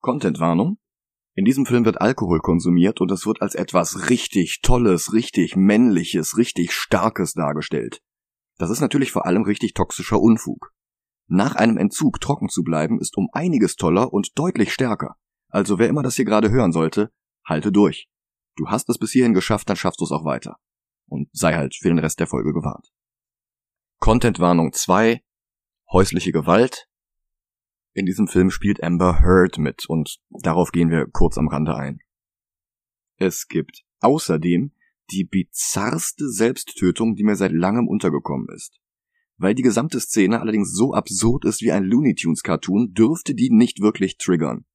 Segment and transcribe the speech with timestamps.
[0.00, 0.78] Contentwarnung.
[1.34, 6.36] In diesem Film wird Alkohol konsumiert und es wird als etwas richtig Tolles, richtig Männliches,
[6.36, 8.02] richtig Starkes dargestellt.
[8.58, 10.72] Das ist natürlich vor allem richtig toxischer Unfug.
[11.28, 15.16] Nach einem Entzug trocken zu bleiben ist um einiges toller und deutlich stärker.
[15.48, 17.10] Also wer immer das hier gerade hören sollte,
[17.46, 18.08] halte durch.
[18.56, 20.56] Du hast es bis hierhin geschafft, dann schaffst du es auch weiter.
[21.06, 22.90] Und sei halt für den Rest der Folge gewarnt.
[24.00, 25.22] Contentwarnung 2.
[25.92, 26.89] Häusliche Gewalt.
[27.92, 32.00] In diesem Film spielt Amber Heard mit und darauf gehen wir kurz am Rande ein.
[33.16, 34.72] Es gibt außerdem
[35.10, 38.78] die bizarrste Selbsttötung, die mir seit langem untergekommen ist.
[39.36, 43.50] Weil die gesamte Szene allerdings so absurd ist wie ein Looney Tunes Cartoon, dürfte die
[43.50, 44.66] nicht wirklich triggern.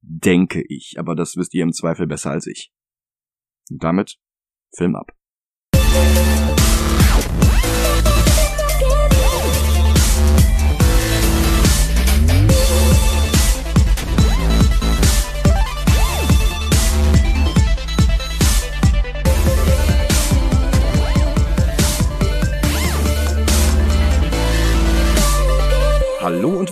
[0.00, 2.72] Denke ich, aber das wisst ihr im Zweifel besser als ich.
[3.70, 4.18] Und damit
[4.74, 5.12] Film ab.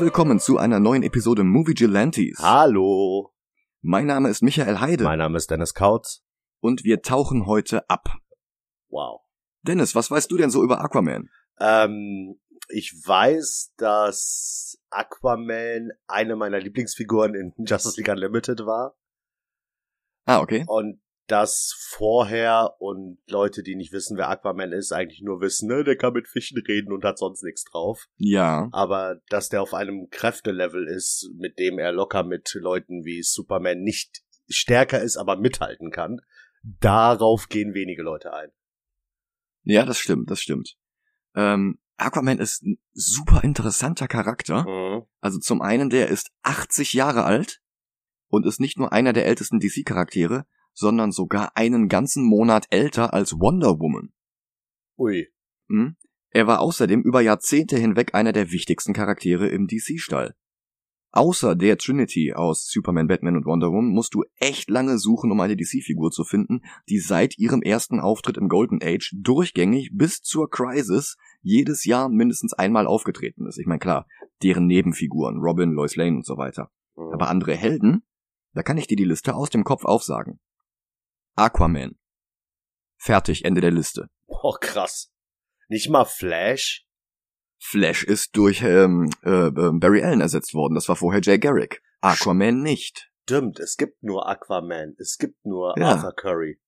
[0.04, 2.38] Willkommen zu einer neuen Episode Movie Gelantes.
[2.38, 3.32] Hallo.
[3.80, 5.02] Mein Name ist Michael Heide.
[5.02, 6.22] Mein Name ist Dennis Kautz.
[6.60, 8.10] Und wir tauchen heute ab.
[8.90, 9.22] Wow.
[9.62, 11.30] Dennis, was weißt du denn so über Aquaman?
[11.58, 12.38] Ähm,
[12.68, 18.98] ich weiß, dass Aquaman eine meiner Lieblingsfiguren in Justice League Unlimited war.
[20.26, 20.66] Ah, okay.
[20.68, 25.84] Und dass vorher und Leute, die nicht wissen, wer Aquaman ist, eigentlich nur wissen, ne,
[25.84, 28.06] der kann mit Fischen reden und hat sonst nichts drauf.
[28.16, 28.68] Ja.
[28.72, 33.80] Aber dass der auf einem Kräftelevel ist, mit dem er locker mit Leuten wie Superman
[33.80, 36.20] nicht stärker ist, aber mithalten kann,
[36.62, 38.50] darauf gehen wenige Leute ein.
[39.62, 40.76] Ja, das stimmt, das stimmt.
[41.34, 44.64] Ähm, Aquaman ist ein super interessanter Charakter.
[44.68, 45.06] Mhm.
[45.20, 47.60] Also zum einen, der ist 80 Jahre alt
[48.28, 53.32] und ist nicht nur einer der ältesten DC-Charaktere, sondern sogar einen ganzen Monat älter als
[53.32, 54.12] Wonder Woman.
[54.98, 55.28] Ui.
[55.68, 55.96] Hm?
[56.30, 60.34] Er war außerdem über Jahrzehnte hinweg einer der wichtigsten Charaktere im DC-Stall.
[61.12, 65.40] Außer der Trinity aus Superman, Batman und Wonder Woman musst du echt lange suchen, um
[65.40, 70.50] eine DC-Figur zu finden, die seit ihrem ersten Auftritt im Golden Age durchgängig bis zur
[70.50, 73.58] Crisis jedes Jahr mindestens einmal aufgetreten ist.
[73.58, 74.08] Ich meine, klar,
[74.42, 76.72] deren Nebenfiguren, Robin, Lois Lane und so weiter.
[76.96, 77.12] Mhm.
[77.12, 78.02] Aber andere Helden,
[78.52, 80.40] da kann ich dir die Liste aus dem Kopf aufsagen.
[81.36, 81.96] Aquaman.
[82.96, 84.08] Fertig, Ende der Liste.
[84.26, 85.10] Oh, krass.
[85.68, 86.86] Nicht mal Flash?
[87.58, 90.74] Flash ist durch ähm, äh, äh, Barry Allen ersetzt worden.
[90.74, 91.82] Das war vorher Jay Garrick.
[92.00, 93.10] Aquaman nicht.
[93.22, 94.94] Stimmt, es gibt nur Aquaman.
[94.98, 95.92] Es gibt nur Ja.
[95.92, 96.60] Arthur Curry.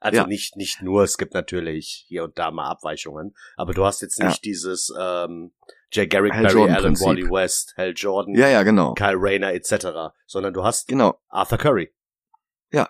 [0.00, 0.26] Also Ja.
[0.26, 3.34] nicht, nicht nur, es gibt natürlich hier und da mal Abweichungen.
[3.56, 4.28] Aber du hast jetzt Ja.
[4.28, 5.52] nicht dieses ähm,
[5.92, 7.06] Jay Garrick, Hal Barry Jordan Allen, Prinzip.
[7.06, 8.94] Wally West, Hal Jordan, Ja, ja, genau.
[8.94, 10.14] Kyle Rayner etc.
[10.26, 11.20] Sondern du hast Genau.
[11.28, 11.94] Arthur Curry.
[12.72, 12.88] Ja.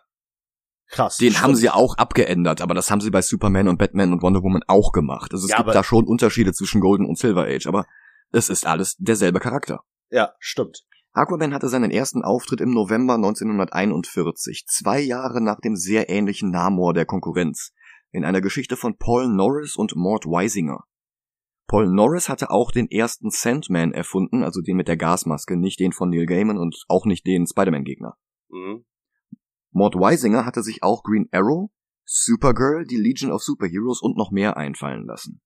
[0.88, 1.16] Krass.
[1.16, 1.42] Den stimmt.
[1.42, 4.62] haben sie auch abgeändert, aber das haben sie bei Superman und Batman und Wonder Woman
[4.68, 5.32] auch gemacht.
[5.32, 7.86] Also es Ja, gibt da schon Unterschiede zwischen Golden und Silver Age, aber
[8.30, 9.80] es ist alles derselbe Charakter.
[10.10, 10.82] Ja, stimmt.
[11.12, 16.94] Aquaman hatte seinen ersten Auftritt im November 1941, zwei Jahre nach dem sehr ähnlichen Namor
[16.94, 17.72] der Konkurrenz,
[18.12, 20.84] in einer Geschichte von Paul Norris und Mort Weisinger.
[21.68, 25.92] Paul Norris hatte auch den ersten Sandman erfunden, also den mit der Gasmaske, nicht den
[25.92, 28.16] von Neil Gaiman und auch nicht den Spider-Man-Gegner.
[28.50, 28.84] Mhm.
[29.76, 31.68] Mort Weisinger hatte sich auch Green Arrow,
[32.06, 35.42] Supergirl, die Legion of Superheroes und noch mehr einfallen lassen.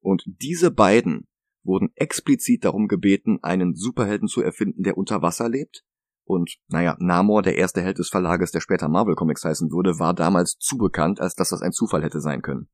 [0.00, 1.26] Und diese beiden
[1.64, 5.82] wurden explizit darum gebeten, einen Superhelden zu erfinden, der unter Wasser lebt.
[6.24, 10.14] Und naja, Namor, der erste Held des Verlages, der später Marvel Comics heißen würde, war
[10.14, 12.68] damals zu bekannt, als dass das ein Zufall hätte sein können.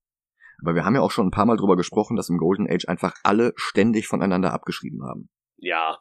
[0.60, 2.88] Aber wir haben ja auch schon ein paar Mal drüber gesprochen, dass im Golden Age
[2.88, 5.30] einfach alle ständig voneinander abgeschrieben haben.
[5.56, 5.96] Ja.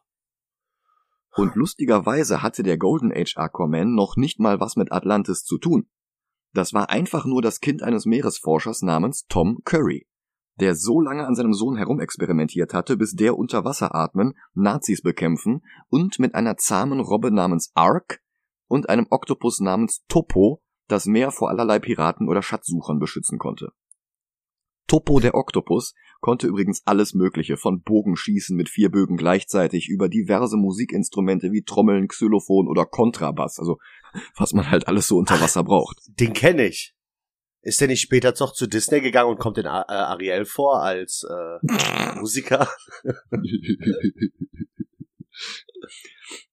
[1.37, 5.87] Und lustigerweise hatte der Golden Age Aquaman noch nicht mal was mit Atlantis zu tun.
[6.53, 10.07] Das war einfach nur das Kind eines Meeresforschers namens Tom Curry,
[10.59, 15.61] der so lange an seinem Sohn herumexperimentiert hatte, bis der unter Wasser atmen, Nazis bekämpfen
[15.89, 18.19] und mit einer zahmen Robbe namens Ark
[18.67, 23.73] und einem Oktopus namens Topo das Meer vor allerlei Piraten oder Schatzsuchern beschützen konnte.
[24.87, 30.57] Topo der Oktopus konnte übrigens alles Mögliche von Bogenschießen mit vier Bögen gleichzeitig über diverse
[30.57, 33.77] Musikinstrumente wie Trommeln, Xylophon oder Kontrabass, also
[34.35, 35.97] was man halt alles so unter Wasser braucht.
[36.07, 36.93] Den kenne ich.
[37.61, 40.81] Ist der nicht später doch zu Disney gegangen und kommt in A- äh, Ariel vor
[40.81, 42.67] als äh, Musiker?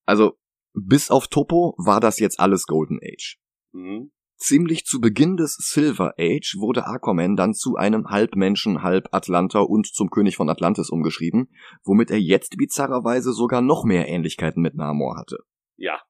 [0.05, 0.39] Also
[0.73, 3.39] bis auf Topo war das jetzt alles Golden Age.
[3.73, 4.11] Mhm.
[4.37, 9.87] Ziemlich zu Beginn des Silver Age wurde Aquaman dann zu einem Halbmenschen, halb Atlanter und
[9.87, 11.49] zum König von Atlantis umgeschrieben,
[11.85, 15.39] womit er jetzt bizarrerweise sogar noch mehr Ähnlichkeiten mit Namor hatte.
[15.77, 16.01] Ja.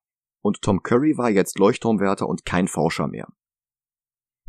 [0.41, 3.29] Und Tom Curry war jetzt Leuchtturmwärter und kein Forscher mehr.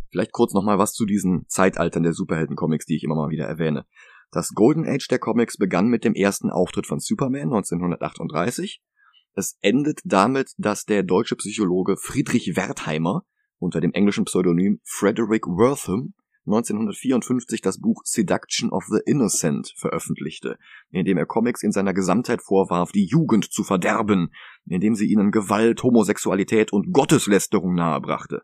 [0.09, 3.85] Vielleicht kurz nochmal was zu diesen Zeitaltern der Superhelden-Comics, die ich immer mal wieder erwähne.
[4.31, 8.81] Das Golden Age der Comics begann mit dem ersten Auftritt von Superman 1938.
[9.33, 13.25] Es endet damit, dass der deutsche Psychologe Friedrich Wertheimer
[13.59, 16.13] unter dem englischen Pseudonym Frederick Wortham
[16.47, 20.57] 1954 das Buch Seduction of the Innocent veröffentlichte,
[20.91, 24.31] in dem er Comics in seiner Gesamtheit vorwarf, die Jugend zu verderben,
[24.67, 28.41] indem sie ihnen Gewalt, Homosexualität und Gotteslästerung nahebrachte.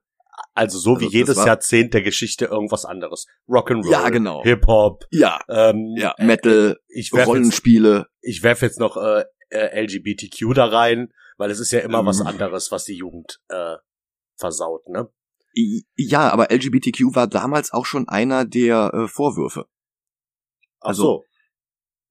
[0.54, 3.28] Also so wie Also, jedes das war- Jahrzehnt der Geschichte irgendwas anderes.
[3.48, 4.42] Rock'n'Roll, Ja, genau.
[4.44, 8.08] Hip-Hop, Ja, ähm, ja, Metal, ich werfe jetzt, Rollenspiele.
[8.22, 12.22] ich werf jetzt noch äh, äh, LGBTQ da rein, weil es ist ja immer was
[12.22, 12.28] Ähm.
[12.28, 13.76] anderes, was die Jugend äh,
[14.42, 15.10] versaut, ne?
[15.96, 19.66] Ja, aber LGBTQ war damals auch schon einer der äh, Vorwürfe.
[20.82, 21.24] Ach Also- so.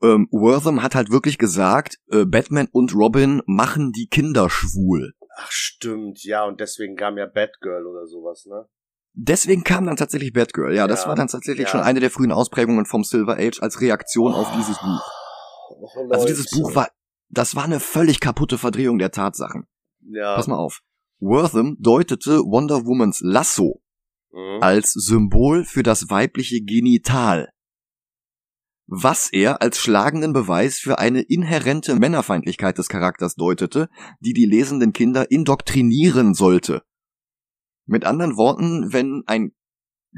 [0.02, 5.12] Ähm, Wortham hat halt wirklich gesagt, äh, Batman und Robin machen die Kinder schwul.
[5.36, 8.66] Ach stimmt, ja, und deswegen kam ja Batgirl oder sowas, ne?
[9.12, 10.74] Deswegen kam dann tatsächlich Batgirl.
[10.74, 11.70] Ja, das Ja, war dann tatsächlich ja.
[11.70, 15.12] schon eine der frühen Ausprägungen vom Silver Age als Reaktion auf dieses Buch.
[15.70, 16.50] Oh, Also dieses.
[16.50, 16.88] Buch war,
[17.28, 19.66] das war eine völlig kaputte Verdrehung der Tatsachen.
[20.00, 20.34] Ja.
[20.36, 20.80] Pass mal auf.
[21.20, 23.80] Wortham deutete Wonder Womans Lasso
[24.32, 24.62] Mhm.
[24.62, 27.50] als Symbol für das weibliche Genital.
[28.86, 33.88] Was er als schlagenden Beweis für eine inhärente Männerfeindlichkeit des Charakters deutete,
[34.20, 36.82] die die lesenden Kinder indoktrinieren sollte.
[37.86, 39.52] Mit anderen Worten, wenn ein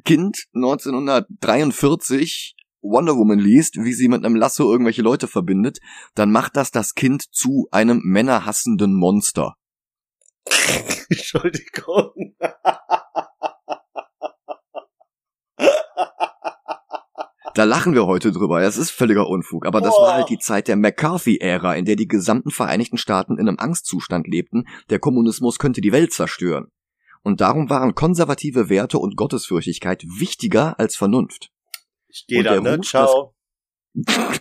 [0.05, 5.79] Kind 1943 Wonder Woman liest, wie sie mit einem Lasso irgendwelche Leute verbindet,
[6.15, 9.57] dann macht das das Kind zu einem männerhassenden Monster.
[11.09, 12.35] Entschuldigung.
[17.55, 18.63] Da lachen wir heute drüber.
[18.63, 19.67] Das ist völliger Unfug.
[19.67, 20.07] Aber das Boah.
[20.07, 24.27] war halt die Zeit der McCarthy-Ära, in der die gesamten Vereinigten Staaten in einem Angstzustand
[24.27, 24.65] lebten.
[24.89, 26.69] Der Kommunismus könnte die Welt zerstören.
[27.23, 31.51] Und darum waren konservative Werte und Gottesfürchtigkeit wichtiger als Vernunft.
[32.09, 32.79] Ich gehe dann, der ne?
[32.79, 33.35] Ruf, Ciao.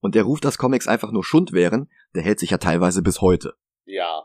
[0.00, 3.20] Und der Ruf, dass Comics einfach nur Schund wären, der hält sich ja teilweise bis
[3.20, 3.54] heute.
[3.84, 4.24] Ja.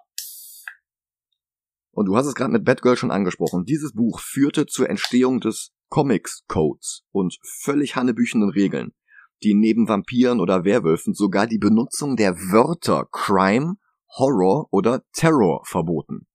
[1.97, 3.65] Und du hast es gerade mit Batgirl schon angesprochen.
[3.65, 8.93] Dieses Buch führte zur Entstehung des Comics Codes und völlig hannebüchenden Regeln,
[9.41, 13.77] die neben Vampiren oder Werwölfen sogar die Benutzung der Wörter Crime,
[14.15, 16.27] Horror oder Terror verboten.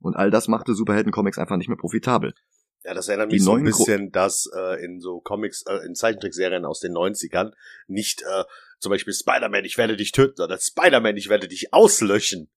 [0.00, 2.34] Und all das machte Superhelden-Comics einfach nicht mehr profitabel.
[2.84, 6.66] Ja, das erinnert mich so ein bisschen, dass äh, in so Comics, äh, in Zeichentrickserien
[6.66, 7.52] aus den 90ern
[7.86, 8.44] nicht äh,
[8.80, 12.50] zum Beispiel Spider-Man, ich werde dich töten, sondern Spider-Man, ich werde dich auslöschen.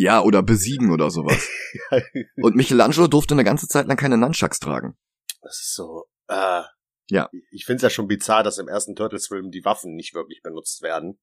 [0.00, 1.46] Ja, oder besiegen oder sowas.
[2.36, 4.96] Und Michelangelo durfte eine ganze Zeit lang keine Nunchucks tragen.
[5.42, 6.62] Das ist so, äh,
[7.10, 7.28] Ja.
[7.50, 10.80] Ich finde es ja schon bizarr, dass im ersten Turtles-Film die Waffen nicht wirklich benutzt
[10.80, 11.20] werden.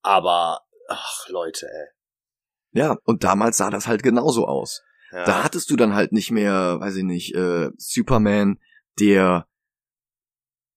[0.00, 2.80] Aber, ach, Leute, ey.
[2.80, 4.82] Ja, und damals sah das halt genauso aus.
[5.12, 5.24] Ja.
[5.24, 8.58] Da hattest du dann halt nicht mehr, weiß ich nicht, äh, Superman,
[8.98, 9.46] der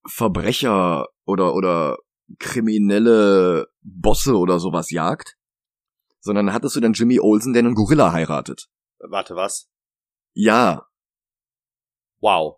[0.06, 1.98] Verbrecher oder oder
[2.40, 5.38] kriminelle Bosse oder sowas jagt,
[6.20, 8.70] sondern hattest du dann Jimmy Olsen, der einen Gorilla heiratet.
[9.00, 9.70] Warte, was?
[10.34, 10.86] Ja,
[12.22, 12.58] Wow.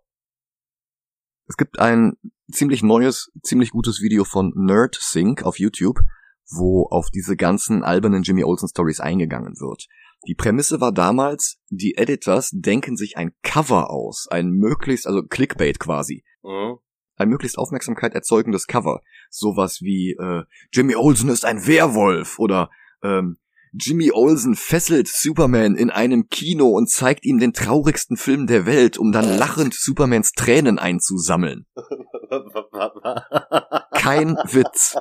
[1.47, 2.13] es gibt ein
[2.51, 5.99] ziemlich neues, ziemlich gutes Video von NerdSync auf YouTube,
[6.49, 9.87] wo auf diese ganzen albernen Jimmy Olsen Stories eingegangen wird.
[10.27, 15.79] Die Prämisse war damals, die Editors denken sich ein Cover aus, ein möglichst, also Clickbait
[15.79, 16.77] quasi, Mhm.
[17.17, 19.01] ein möglichst Aufmerksamkeit erzeugendes Cover.
[19.29, 20.43] Sowas wie äh,
[20.73, 22.69] Jimmy Olsen ist ein Werwolf oder
[23.03, 23.37] ähm,
[23.73, 28.97] Jimmy Olsen fesselt Superman in einem Kino und zeigt ihm den traurigsten Film der Welt,
[28.97, 31.65] um dann lachend Supermans Tränen einzusammeln.
[33.93, 34.97] Kein Witz.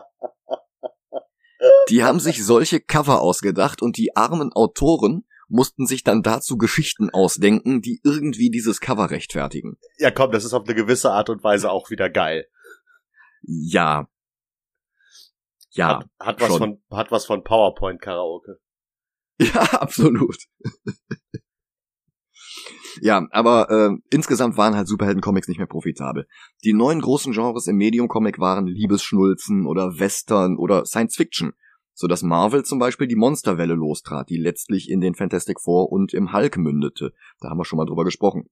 [1.88, 7.10] Die haben sich solche Cover ausgedacht und die armen Autoren mussten sich dann dazu Geschichten
[7.10, 9.76] ausdenken, die irgendwie dieses Cover rechtfertigen.
[9.98, 12.46] ja, komm, das ist auf eine gewisse Art und Weise auch wieder geil.
[13.42, 14.08] Ja.
[15.72, 15.98] Ja.
[15.98, 16.58] Hat, hat was schon.
[16.58, 18.58] von, hat was von PowerPoint-Karaoke.
[19.42, 20.36] Ja, absolut.
[23.00, 26.26] ja, aber äh, insgesamt waren halt Superhelden-Comics nicht mehr profitabel.
[26.62, 31.52] Die neuen großen Genres im Medium-Comic waren Liebesschnulzen oder Western oder Science-Fiction,
[31.94, 36.12] so dass Marvel zum Beispiel die Monsterwelle lostrat, die letztlich in den Fantastic Four und
[36.12, 37.14] im Hulk mündete.
[37.40, 38.50] Da haben wir schon mal drüber gesprochen.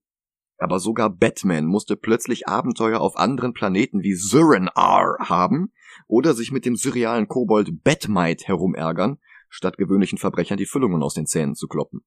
[0.59, 5.71] Aber sogar Batman musste plötzlich Abenteuer auf anderen Planeten wie Surin-R haben
[6.07, 11.25] oder sich mit dem surrealen Kobold Batmite herumärgern, statt gewöhnlichen Verbrechern die Füllungen aus den
[11.25, 12.01] Zähnen zu kloppen.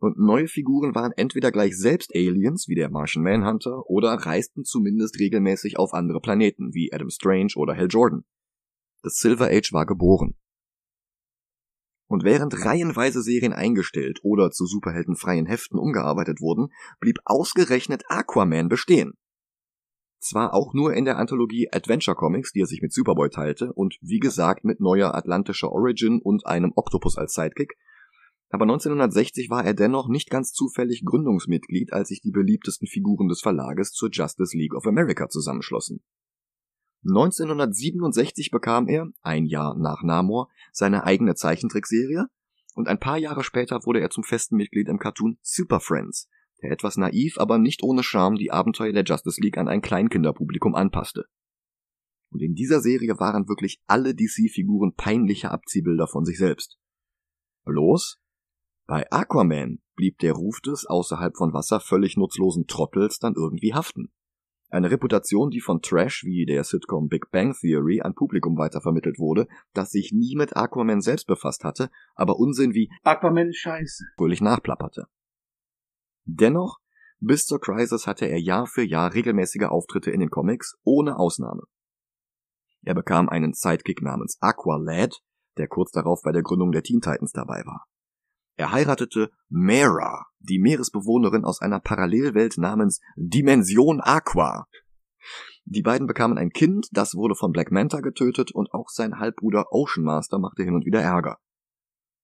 [0.00, 5.18] Und neue Figuren waren entweder gleich selbst Aliens, wie der Martian Manhunter, oder reisten zumindest
[5.18, 8.24] regelmäßig auf andere Planeten, wie Adam Strange oder Hal Jordan.
[9.02, 10.36] Das Silver Age war geboren.
[12.08, 16.68] Und während reihenweise Serien eingestellt oder zu superheldenfreien Heften umgearbeitet wurden,
[17.00, 19.12] blieb ausgerechnet Aquaman bestehen.
[20.20, 23.98] Zwar auch nur in der Anthologie Adventure Comics, die er sich mit Superboy teilte, und
[24.00, 27.74] wie gesagt mit neuer atlantischer Origin und einem Oktopus als Sidekick,
[28.50, 33.40] aber 1960 war er dennoch nicht ganz zufällig Gründungsmitglied, als sich die beliebtesten Figuren des
[33.40, 36.00] Verlages zur Justice League of America zusammenschlossen.
[37.04, 42.26] 1967 bekam er, ein Jahr nach Namor, seine eigene Zeichentrickserie
[42.74, 46.28] und ein paar Jahre später wurde er zum festen Mitglied im Cartoon Super Friends,
[46.62, 50.74] der etwas naiv, aber nicht ohne Charme die Abenteuer der Justice League an ein Kleinkinderpublikum
[50.74, 51.26] anpasste.
[52.30, 56.78] Und in dieser Serie waren wirklich alle DC-Figuren peinliche Abziehbilder von sich selbst.
[57.64, 58.18] Bloß,
[58.86, 64.10] bei Aquaman blieb der Ruf des außerhalb von Wasser völlig nutzlosen Trottels dann irgendwie haften.
[64.70, 69.48] Eine Reputation, die von Trash wie der Sitcom Big Bang Theory an Publikum weitervermittelt wurde,
[69.72, 75.06] das sich nie mit Aquaman selbst befasst hatte, aber Unsinn wie Aquaman scheiße fröhlich nachplapperte.
[76.26, 76.78] Dennoch,
[77.18, 81.62] bis zur Crisis hatte er Jahr für Jahr regelmäßige Auftritte in den Comics, ohne Ausnahme.
[82.82, 85.20] Er bekam einen Sidekick namens Aqualad,
[85.56, 87.86] der kurz darauf bei der Gründung der Teen Titans dabei war.
[88.58, 94.66] Er heiratete Mera, die Meeresbewohnerin aus einer Parallelwelt namens Dimension Aqua.
[95.64, 99.66] Die beiden bekamen ein Kind, das wurde von Black Manta getötet und auch sein Halbbruder
[99.70, 101.38] Ocean Master machte hin und wieder Ärger.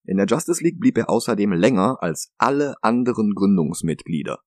[0.03, 4.41] In der Justice League blieb er außerdem länger als alle anderen Gründungsmitglieder.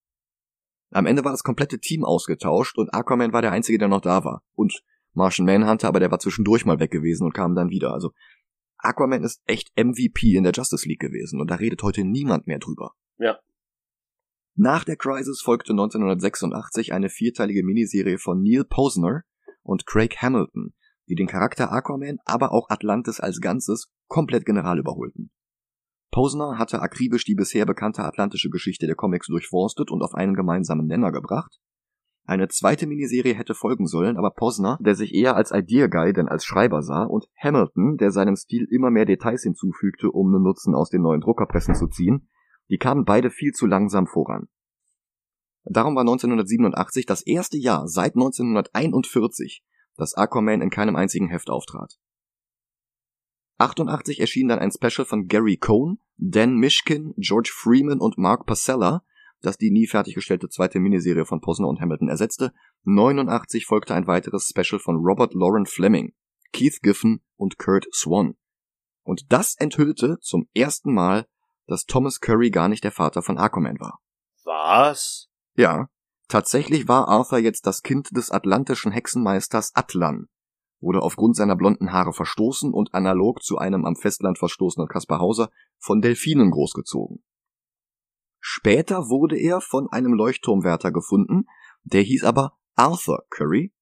[0.91, 4.25] Am Ende war das komplette Team ausgetauscht und Aquaman war der einzige, der noch da
[4.25, 4.43] war.
[4.55, 7.93] Und Martian Manhunter, aber der war zwischendurch mal weg gewesen und kam dann wieder.
[7.93, 8.11] Also
[8.77, 12.59] Aquaman ist echt MVP in der Justice League gewesen und da redet heute niemand mehr
[12.59, 12.93] drüber.
[13.17, 13.39] Ja.
[14.55, 19.23] Nach der Crisis folgte 1986 eine vierteilige Miniserie von Neil Posner
[19.63, 20.73] und Craig Hamilton,
[21.07, 25.31] die den Charakter Aquaman, aber auch Atlantis als Ganzes komplett general überholten.
[26.11, 30.87] Posner hatte akribisch die bisher bekannte atlantische Geschichte der Comics durchforstet und auf einen gemeinsamen
[30.87, 31.59] Nenner gebracht
[32.27, 36.27] eine zweite Miniserie hätte folgen sollen, aber Posner, der sich eher als Idea Guy denn
[36.27, 40.75] als Schreiber sah, und Hamilton, der seinem Stil immer mehr Details hinzufügte, um einen Nutzen
[40.75, 42.27] aus den neuen Druckerpressen zu ziehen,
[42.69, 44.49] die kamen beide viel zu langsam voran.
[45.63, 49.63] Darum war 1987 das erste Jahr seit 1941,
[49.95, 51.97] dass Aquaman in keinem einzigen Heft auftrat.
[53.57, 59.03] 88 erschien dann ein Special von Gary Cohn, Dan Mishkin, George Freeman und Mark Pasella,
[59.41, 62.53] das die nie fertiggestellte zweite Miniserie von Posner und Hamilton ersetzte.
[62.83, 66.13] 89 folgte ein weiteres Special von Robert Lauren Fleming,
[66.51, 68.35] Keith Giffen und Kurt Swan.
[69.03, 71.27] Und das enthüllte zum ersten Mal,
[71.67, 73.99] dass Thomas Curry gar nicht der Vater von Aquaman war.
[74.43, 75.29] Was?
[75.55, 75.87] Ja,
[76.27, 80.27] tatsächlich war Arthur jetzt das Kind des atlantischen Hexenmeisters Atlan,
[80.79, 85.49] wurde aufgrund seiner blonden Haare verstoßen und analog zu einem am Festland verstoßenen Kaspar Hauser
[85.77, 87.23] von Delfinen großgezogen.
[88.49, 91.47] Später wurde er von einem Leuchtturmwärter gefunden,
[91.83, 93.73] der hieß aber Arthur Curry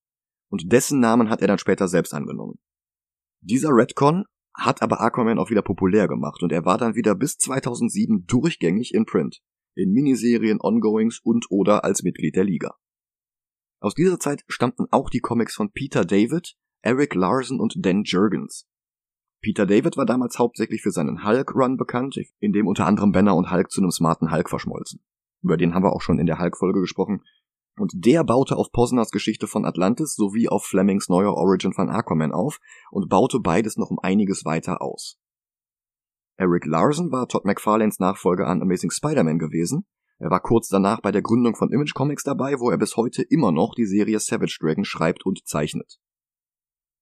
[0.49, 2.57] und dessen Namen hat er dann später selbst angenommen.
[3.41, 7.37] Dieser Redcon hat aber Aquaman auch wieder populär gemacht und er war dann wieder bis
[7.37, 9.43] 2007 durchgängig in Print,
[9.75, 12.75] in Miniserien, Ongoings und oder als Mitglied der Liga.
[13.81, 18.67] Aus dieser Zeit stammten auch die Comics von Peter David, Eric Larson und Dan Jurgens.
[19.45, 23.51] Peter David war damals hauptsächlich für seinen Hulk-Run bekannt, in dem unter anderem Banner und
[23.51, 25.01] Hulk zu einem smarten Hulk verschmolzen.
[25.43, 27.21] Über den haben wir auch schon in der Hulk-Folge gesprochen.
[27.77, 32.31] Und der baute auf Posners Geschichte von Atlantis sowie auf Flemings neuer Origin von Aquaman
[32.31, 32.59] auf
[32.89, 35.19] und baute beides noch um einiges weiter aus.
[36.37, 39.85] Eric Larson war Todd McFarlanes Nachfolger an Amazing Spider-Man gewesen.
[40.17, 43.21] Er war kurz danach bei der Gründung von Image Comics dabei, wo er bis heute
[43.21, 45.99] immer noch die Serie Savage Dragon schreibt und zeichnet.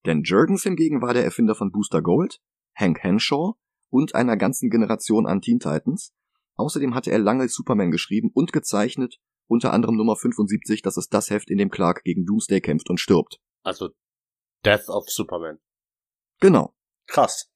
[0.04, 2.42] Dan Jurgens hingegen war der Erfinder von Booster Gold,
[2.76, 3.54] Hank Henshaw
[3.90, 6.14] und einer ganzen Generation an Teen Titans.
[6.56, 11.30] Außerdem hatte er lange Superman geschrieben und gezeichnet, unter anderem Nummer 75, das ist das
[11.30, 13.40] Heft, in dem Clark gegen Doomsday kämpft und stirbt.
[13.64, 13.90] Also
[14.66, 15.60] Death of Superman.
[16.40, 16.74] Genau.
[17.08, 17.50] Krass.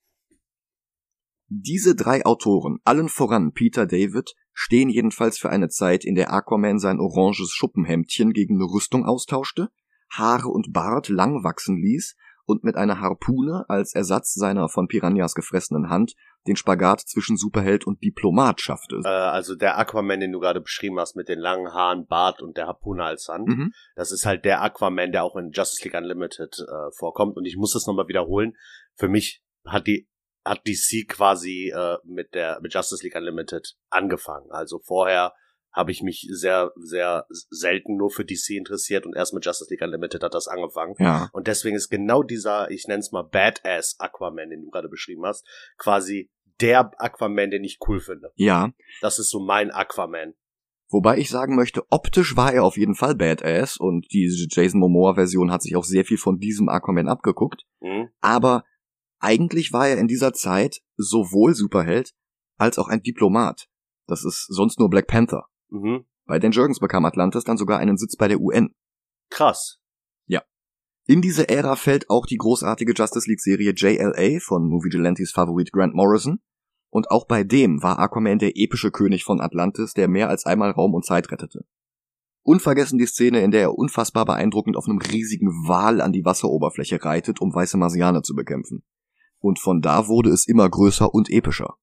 [1.50, 6.80] Diese drei Autoren, allen voran Peter David, stehen jedenfalls für eine Zeit, in der Aquaman
[6.80, 9.70] sein oranges Schuppenhemdchen gegen eine Rüstung austauschte,
[10.10, 12.16] Haare und Bart lang wachsen ließ
[12.48, 16.13] und mit einer Harpune als Ersatz seiner von Piranhas gefressenen Hand
[16.48, 19.01] den Spagat zwischen Superheld und Diplomat schaffte.
[19.04, 22.56] Äh, also der Aquaman, den du gerade beschrieben hast, mit den langen Haaren, Bart und
[22.58, 23.74] der Harpune als Hand, Mhm.
[23.96, 27.36] das ist halt der Aquaman, der auch in Justice League Unlimited äh, vorkommt.
[27.36, 28.54] Und ich muss das nochmal wiederholen.
[28.96, 30.08] Für mich hat die
[30.46, 34.50] hat DC quasi äh, mit der mit Justice League Unlimited angefangen.
[34.51, 35.34] Also vorher
[35.78, 39.84] habe ich mich sehr, sehr selten nur für DC interessiert und erst mit Justice League
[39.84, 40.96] Unlimited hat das angefangen.
[40.98, 41.30] Ja.
[41.34, 45.24] Und deswegen ist genau dieser, ich nenne es mal Badass Aquaman, den du gerade beschrieben
[45.24, 45.46] hast,
[45.78, 48.32] quasi der Aquaman, den ich cool finde.
[48.34, 48.72] Ja.
[49.02, 50.34] Das ist so mein Aquaman.
[50.90, 55.14] Wobei ich sagen möchte, optisch war er auf jeden Fall badass und die Jason Momoa
[55.14, 57.66] Version hat sich auch sehr viel von diesem Aquaman abgeguckt.
[57.82, 58.10] Mhm.
[58.20, 58.64] Aber
[59.20, 62.14] eigentlich war er in dieser Zeit sowohl Superheld
[62.58, 63.68] als auch ein Diplomat.
[64.08, 65.46] Das ist sonst nur Black Panther.
[65.70, 66.06] Mhm.
[66.26, 68.74] Bei Dan Jurgens bekam Atlantis dann sogar einen Sitz bei der UN.
[69.30, 69.80] Krass.
[71.10, 75.72] In diese Ära fällt auch die großartige Justice League Serie JLA von Movie Gelantes Favorit
[75.72, 76.42] Grant Morrison.
[76.90, 80.72] Und auch bei dem war Aquaman der epische König von Atlantis, der mehr als einmal
[80.72, 81.66] Raum und Zeit rettete.
[82.44, 87.02] Unvergessen die Szene, in der er unfassbar beeindruckend auf einem riesigen Wal an die Wasseroberfläche
[87.02, 88.84] reitet, um weiße Marsianer zu bekämpfen.
[89.40, 91.78] Und von da wurde es immer größer und epischer.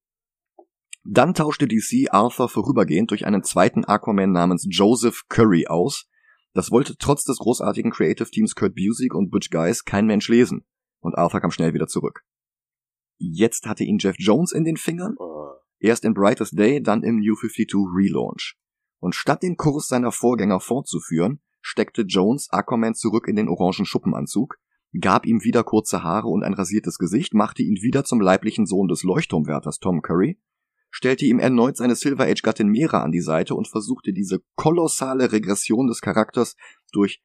[1.04, 6.08] Dann tauschte DC Arthur vorübergehend durch einen zweiten Aquaman namens Joseph Curry aus,
[6.54, 10.64] das wollte trotz des großartigen Creative Teams Kurt Busiek und Butch Guys kein Mensch lesen.
[11.00, 12.24] Und Arthur kam schnell wieder zurück.
[13.18, 15.16] Jetzt hatte ihn Jeff Jones in den Fingern.
[15.18, 18.56] Äh, Erst in Brightest Day, dann im New 52 Relaunch.
[19.00, 24.56] Und statt den Kurs seiner Vorgänger fortzuführen, steckte Jones Aquaman zurück in den orangen Schuppenanzug,
[24.98, 28.88] gab ihm wieder kurze Haare und ein rasiertes Gesicht, machte ihn wieder zum leiblichen Sohn
[28.88, 30.38] des Leuchtturmwärters Tom Curry
[30.94, 35.32] stellte ihm erneut seine Silver Age Gattin Mera an die Seite und versuchte diese kolossale
[35.32, 36.54] Regression des Charakters
[36.92, 37.20] durch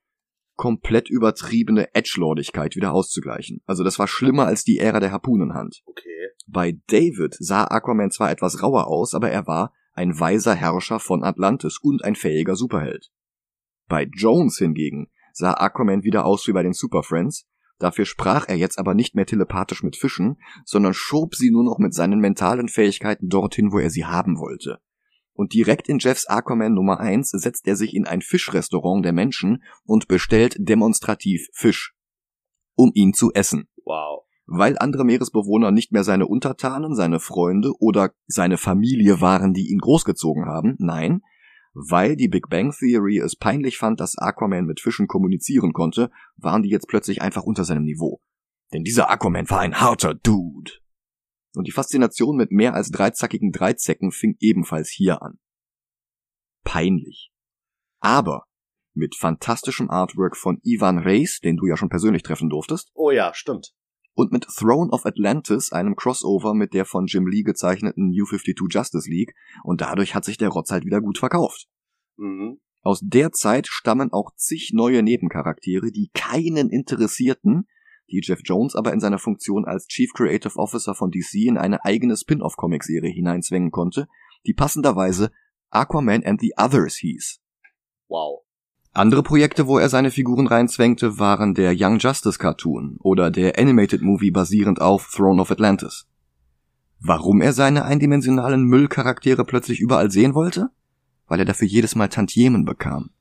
[0.55, 3.61] komplett übertriebene Edgelordigkeit wieder auszugleichen.
[3.67, 5.83] Also das war schlimmer als die Ära der Harpunenhand.
[5.85, 6.29] okay.
[6.47, 11.23] Bei David sah Aquaman zwar etwas rauer aus, aber er war ein weiser Herrscher von
[11.23, 13.11] Atlantis und ein fähiger Superheld.
[13.87, 17.47] Bei Jones hingegen sah Aquaman wieder aus wie bei den Super Friends,
[17.79, 21.79] Dafür sprach er jetzt aber nicht mehr telepathisch mit Fischen, sondern schob sie nur noch
[21.79, 24.79] mit seinen mentalen Fähigkeiten dorthin, wo er sie haben wollte.
[25.33, 29.63] Und direkt in Jeffs Aquaman Nummer 1 setzt er sich in ein Fischrestaurant der Menschen
[29.85, 31.95] und bestellt demonstrativ Fisch,
[32.75, 33.69] um ihn zu essen.
[33.85, 34.25] Wow.
[34.45, 39.79] Weil andere Meeresbewohner nicht mehr seine Untertanen, seine Freunde oder seine Familie waren, die ihn
[39.79, 41.21] großgezogen haben, nein,
[41.81, 46.61] weil die Big Bang Theory es peinlich fand, dass Aquaman mit Fischen kommunizieren konnte, waren
[46.61, 48.19] die jetzt plötzlich einfach unter seinem Niveau.
[48.73, 50.71] Denn dieser Aquaman war ein harter Dude.
[51.55, 55.39] Und die Faszination mit mehr als dreizackigen Dreizecken fing ebenfalls hier an.
[56.65, 57.31] Peinlich.
[58.01, 58.43] Aber
[58.93, 63.33] mit fantastischem Artwork von Ivan Reis, den du ja schon persönlich treffen durftest, Oh ja,
[63.33, 63.73] stimmt.
[64.19, 68.67] Und mit Throne of Atlantis, einem Crossover mit der von Jim Lee gezeichneten New 52
[68.69, 71.67] Justice League, und dadurch hat sich der Rotz halt wieder gut verkauft.
[72.17, 72.59] Mhm.
[72.81, 77.67] Aus der Zeit stammen auch zig neue Nebencharaktere, die keinen interessierten,
[78.11, 81.85] die Jeff Jones aber in seiner Funktion als Chief Creative Officer von DC in eine
[81.85, 84.07] eigene Spin-off-Comic-Serie hineinzwängen konnte,
[84.45, 85.31] die passenderweise
[85.69, 87.39] Aquaman and the Others hieß.
[88.09, 88.43] Wow.
[88.99, 94.01] Andere Projekte, wo er seine Figuren reinzwängte, waren der Young Justice Cartoon oder der Animated
[94.01, 96.05] Movie basierend auf Throne of Atlantis.
[96.99, 100.71] Warum er seine eindimensionalen Müllcharaktere plötzlich überall sehen wollte?
[101.27, 103.11] Weil er dafür jedes Mal Tantiemen bekam.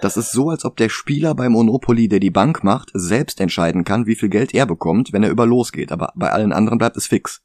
[0.00, 3.82] Das ist so, als ob der Spieler bei Monopoly, der die Bank macht, selbst entscheiden
[3.82, 6.96] kann, wie viel Geld er bekommt, wenn er über losgeht, aber bei allen anderen bleibt
[6.96, 7.42] es fix.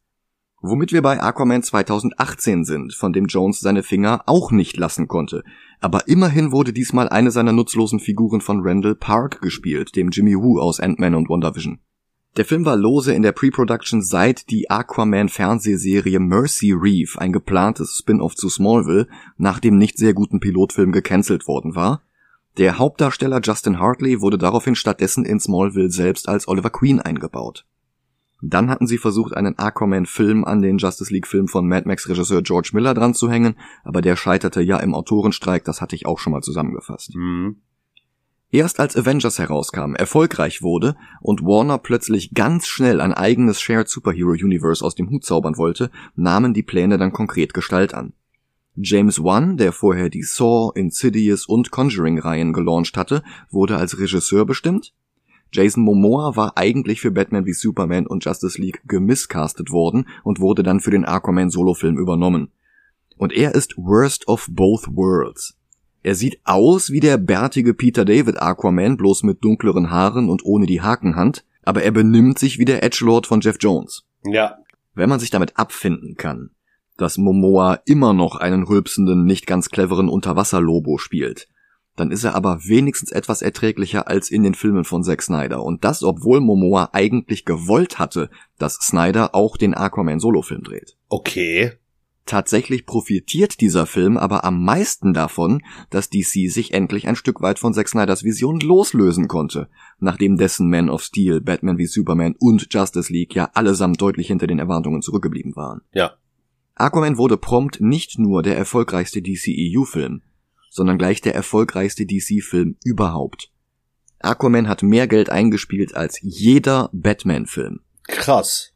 [0.61, 5.43] Womit wir bei Aquaman 2018 sind, von dem Jones seine Finger auch nicht lassen konnte.
[5.85, 10.59] Aber immerhin wurde diesmal eine seiner nutzlosen Figuren von Randall Park gespielt, dem Jimmy Woo
[10.59, 11.77] aus Ant-Man und WandaVision.
[12.37, 18.33] Der Film war lose in der Pre-Production seit die Aquaman-Fernsehserie Mercy Reef, ein geplantes Spin-off
[18.33, 22.01] zu Smallville, nach dem nicht sehr guten Pilotfilm gecancelt worden war.
[22.57, 27.63] Der Hauptdarsteller Justin Hartley wurde daraufhin stattdessen in Smallville selbst als Oliver Queen eingebaut.
[28.41, 32.93] Dann hatten sie versucht, einen Aquaman-Film an den Justice League-Film von Mad Max-Regisseur George Miller
[32.93, 36.41] dran zu hängen, aber der scheiterte ja im Autorenstreik, das hatte ich auch schon mal
[36.41, 37.15] zusammengefasst.
[37.15, 37.57] Mhm.
[38.51, 44.31] Erst als Avengers herauskam, erfolgreich wurde und Warner plötzlich ganz schnell ein eigenes Shared Superhero
[44.31, 48.13] Universe aus dem Hut zaubern wollte, nahmen die Pläne dann konkret Gestalt an.
[48.77, 54.93] James Wan, der vorher die Saw, Insidious und Conjuring-Reihen gelauncht hatte, wurde als Regisseur bestimmt.
[55.51, 60.63] Jason Momoa war eigentlich für Batman wie Superman und Justice League gemiscastet worden und wurde
[60.63, 62.51] dann für den Aquaman Solofilm übernommen.
[63.17, 65.57] Und er ist Worst of Both Worlds.
[66.03, 70.65] Er sieht aus wie der bärtige Peter David Aquaman, bloß mit dunkleren Haaren und ohne
[70.65, 74.05] die Hakenhand, aber er benimmt sich wie der Edgelord von Jeff Jones.
[74.23, 74.59] Ja.
[74.93, 76.51] Wenn man sich damit abfinden kann,
[76.97, 81.47] dass Momoa immer noch einen rülpsenden, nicht ganz cleveren Unterwasser-Lobo spielt,
[81.95, 85.63] dann ist er aber wenigstens etwas erträglicher als in den Filmen von Zack Snyder.
[85.63, 90.97] Und das, obwohl Momoa eigentlich gewollt hatte, dass Snyder auch den Aquaman Solofilm dreht.
[91.07, 91.73] Okay.
[92.25, 97.59] Tatsächlich profitiert dieser Film aber am meisten davon, dass DC sich endlich ein Stück weit
[97.59, 102.65] von Zack Snyders Vision loslösen konnte, nachdem dessen Man of Steel, Batman wie Superman und
[102.71, 105.81] Justice League ja allesamt deutlich hinter den Erwartungen zurückgeblieben waren.
[105.93, 106.13] Ja.
[106.73, 110.23] Aquaman wurde prompt nicht nur der erfolgreichste DCEU-Film,
[110.75, 113.49] sondern gleich der erfolgreichste DC-Film überhaupt.
[114.19, 117.79] Aquaman hat mehr Geld eingespielt als jeder Batman-Film.
[118.03, 118.73] Krass.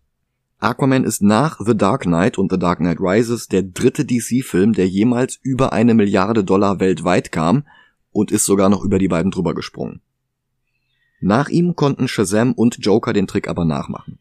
[0.59, 4.88] Aquaman ist nach The Dark Knight und The Dark Knight Rises der dritte DC-Film, der
[4.88, 7.67] jemals über eine Milliarde Dollar weltweit kam
[8.12, 9.99] und ist sogar noch über die beiden drüber gesprungen.
[11.19, 14.19] Nach ihm konnten Shazam und Joker den Trick aber nachmachen.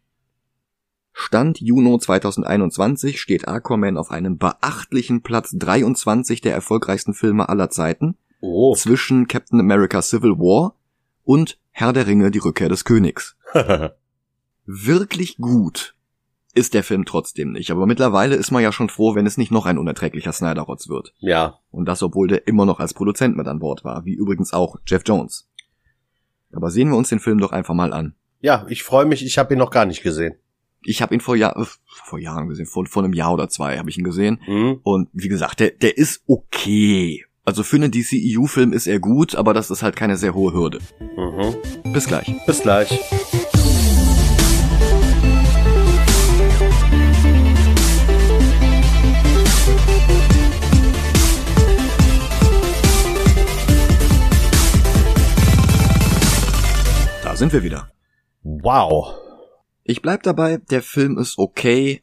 [1.20, 8.16] Stand Juno 2021 steht Aquaman auf einem beachtlichen Platz 23 der erfolgreichsten Filme aller Zeiten
[8.40, 8.76] Oh.
[8.76, 10.76] zwischen Captain America Civil War
[11.24, 13.37] und Herr der Ringe die Rückkehr des Königs.
[14.64, 15.96] Wirklich gut
[16.54, 19.50] ist der Film trotzdem nicht, aber mittlerweile ist man ja schon froh, wenn es nicht
[19.50, 21.14] noch ein unerträglicher Snyder-Rotz wird.
[21.18, 21.59] ja.
[21.72, 24.76] Und das, obwohl der immer noch als Produzent mit an Bord war, wie übrigens auch
[24.87, 25.48] Jeff Jones.
[26.52, 28.14] Aber sehen wir uns den Film doch einfach mal an.
[28.40, 30.37] Ja, ich freue mich, ich habe ihn noch gar nicht gesehen.
[30.82, 33.90] Ich habe ihn vor, Jahr, vor Jahren gesehen, vor, vor einem Jahr oder zwei habe
[33.90, 34.40] ich ihn gesehen.
[34.46, 34.80] Mhm.
[34.82, 37.24] Und wie gesagt, der, der ist okay.
[37.44, 40.80] Also für einen DCEU-Film ist er gut, aber das ist halt keine sehr hohe Hürde.
[41.16, 41.92] Mhm.
[41.92, 42.32] Bis gleich.
[42.46, 43.00] Bis gleich.
[57.24, 57.90] Da sind wir wieder.
[58.42, 59.27] Wow.
[59.88, 62.03] Ich bleib dabei, der Film ist okay,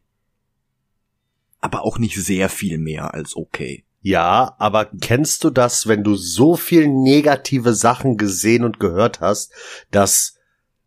[1.61, 3.85] aber auch nicht sehr viel mehr als okay.
[4.01, 9.53] Ja, aber kennst du das, wenn du so viel negative Sachen gesehen und gehört hast,
[9.91, 10.35] dass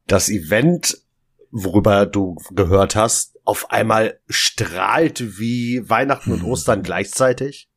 [0.09, 0.99] das Event,
[1.53, 7.71] worüber du gehört hast, auf einmal strahlt wie Weihnachten und Ostern gleichzeitig?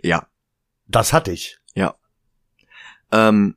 [0.00, 0.26] Ja.
[0.86, 1.58] Das hatte ich.
[3.12, 3.56] Ähm,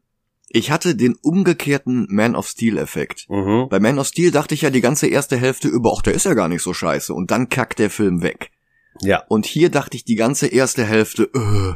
[0.50, 3.28] ich hatte den umgekehrten Man of Steel-Effekt.
[3.30, 3.68] Mhm.
[3.70, 6.26] Bei Man of Steel dachte ich ja die ganze erste Hälfte über, ach, der ist
[6.26, 7.14] ja gar nicht so scheiße.
[7.14, 8.52] Und dann kackt der Film weg.
[9.02, 9.24] Ja.
[9.28, 11.76] Und hier dachte ich die ganze erste Hälfte, äh,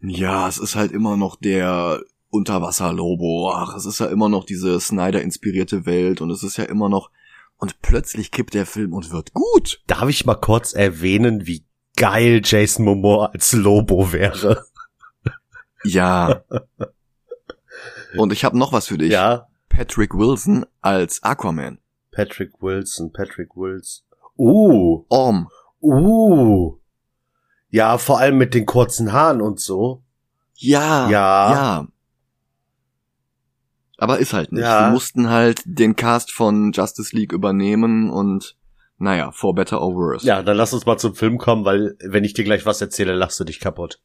[0.00, 3.52] ja, es ist halt immer noch der Unterwasser-Lobo.
[3.54, 7.10] Ach, es ist ja immer noch diese Snyder-inspirierte Welt und es ist ja immer noch.
[7.56, 9.80] Und plötzlich kippt der Film und wird gut.
[9.86, 11.64] Darf ich mal kurz erwähnen, wie
[11.96, 14.64] geil Jason Momoa als Lobo wäre?
[15.84, 16.42] Ja.
[18.16, 19.12] und ich habe noch was für dich.
[19.12, 19.48] Ja.
[19.68, 21.78] Patrick Wilson als Aquaman.
[22.10, 24.04] Patrick Wilson, Patrick Wilson.
[24.36, 25.48] Uh, Orm.
[25.82, 26.76] uh.
[27.70, 30.02] Ja, vor allem mit den kurzen Haaren und so.
[30.54, 31.08] Ja.
[31.10, 31.52] Ja.
[31.52, 31.88] Ja.
[33.98, 34.62] Aber ist halt nicht.
[34.62, 34.86] Ja.
[34.86, 38.56] Sie mussten halt den Cast von Justice League übernehmen und
[38.98, 40.26] naja, for better or worse.
[40.26, 43.14] Ja, dann lass uns mal zum Film kommen, weil wenn ich dir gleich was erzähle,
[43.14, 44.00] lachst du dich kaputt.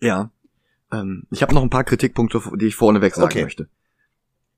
[0.00, 0.30] Ja.
[0.92, 3.42] Ähm, ich habe noch ein paar Kritikpunkte, die ich vorneweg sagen Okay.
[3.42, 3.68] möchte.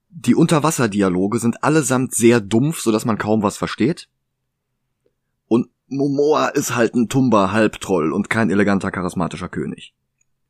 [0.09, 4.09] Die Unterwasserdialoge sind allesamt sehr dumpf, sodass man kaum was versteht.
[5.47, 9.95] Und Momoa ist halt ein tumber Halbtroll und kein eleganter, charismatischer König.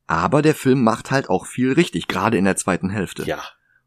[0.06, 3.24] Aber der Film macht halt auch viel richtig, gerade in der zweiten Hälfte.
[3.24, 3.42] Ja.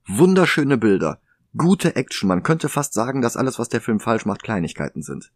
[0.06, 1.22] Wunderschöne Bilder,
[1.56, 5.32] gute Action, man könnte fast sagen, dass alles, was der Film falsch macht, Kleinigkeiten sind.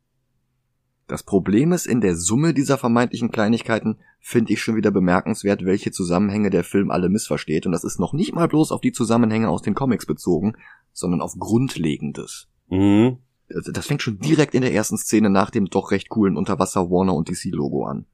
[1.08, 5.92] Das Problem ist, in der Summe dieser vermeintlichen Kleinigkeiten finde ich schon wieder bemerkenswert, welche
[5.92, 9.50] Zusammenhänge der Film alle missversteht, und das ist noch nicht mal bloß auf die Zusammenhänge
[9.50, 10.54] aus den Comics bezogen,
[10.94, 12.48] sondern auf Grundlegendes.
[12.70, 13.18] Mhm.
[13.54, 16.89] Also Das fängt schon direkt in der ersten Szene nach dem doch recht coolen Unterwasser
[16.89, 18.06] Warner und DC Logo an.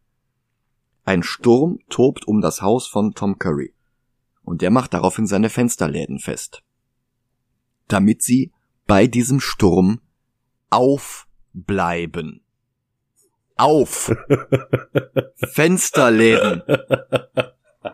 [1.06, 3.74] Ein Sturm tobt um das Haus von Tom Curry.
[4.44, 6.64] Und der macht daraufhin seine Fensterläden fest.
[7.88, 8.52] Damit sie
[8.88, 10.02] bei diesem Sturm
[10.70, 12.42] aufbleiben.
[13.60, 14.12] Auf!
[15.36, 16.64] Fensterläden!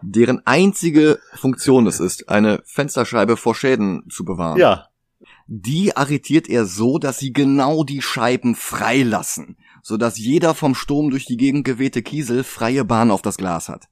[0.02, 4.88] Deren einzige Funktion es ist, eine Fensterscheibe vor Schäden zu bewahren Ja.
[5.48, 11.26] die arretiert er so, dass sie genau die Scheiben freilassen, sodass jeder vom Sturm durch
[11.26, 13.88] die Gegend gewehte Kiesel freie Bahn auf das Glas hat.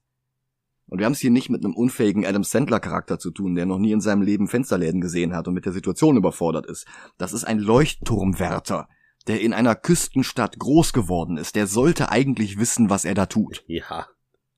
[0.86, 3.66] Und wir haben es hier nicht mit einem unfähigen Adam Sandler Charakter zu tun, der
[3.66, 6.86] noch nie in seinem Leben Fensterläden gesehen hat und mit der Situation überfordert ist.
[7.18, 8.88] Das ist ein Leuchtturmwärter,
[9.26, 11.54] der in einer Küstenstadt groß geworden ist.
[11.56, 14.06] Der sollte eigentlich wissen, was er da tut Ja.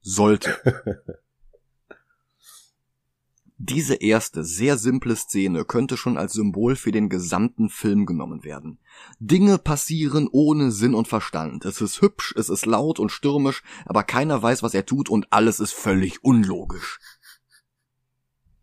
[0.00, 0.56] sollte.
[3.58, 8.78] Diese erste, sehr simple Szene könnte schon als Symbol für den gesamten Film genommen werden.
[9.18, 11.64] Dinge passieren ohne Sinn und Verstand.
[11.64, 15.32] Es ist hübsch, es ist laut und stürmisch, aber keiner weiß, was er tut und
[15.32, 16.98] alles ist völlig unlogisch.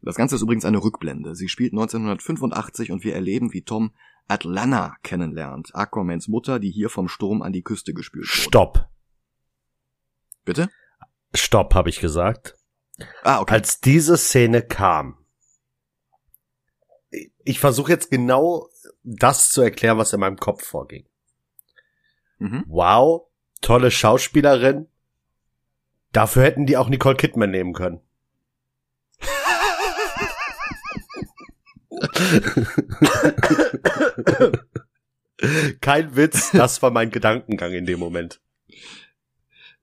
[0.04, 1.34] Das Ganze ist übrigens eine Rückblende.
[1.34, 3.94] Sie spielt 1985 und wir erleben, wie Tom
[4.28, 8.42] Atlanta kennenlernt, Aquamans Mutter, die hier vom Sturm an die Küste gespült wurde.
[8.42, 8.90] Stopp.
[10.46, 10.70] Bitte?
[11.34, 12.58] Stopp, habe ich gesagt.
[13.24, 13.54] Ah, okay.
[13.54, 15.18] Als diese Szene kam,
[17.44, 18.70] ich versuche jetzt genau
[19.04, 21.06] das zu erklären, was in meinem Kopf vorging.
[22.40, 22.64] Mhm.
[22.68, 23.28] Wow,
[23.62, 24.88] tolle Schauspielerin.
[26.12, 28.02] Dafür hätten die auch Nicole Kidman nehmen können.
[35.82, 38.40] Kein Witz, das war mein Gedankengang in dem Moment.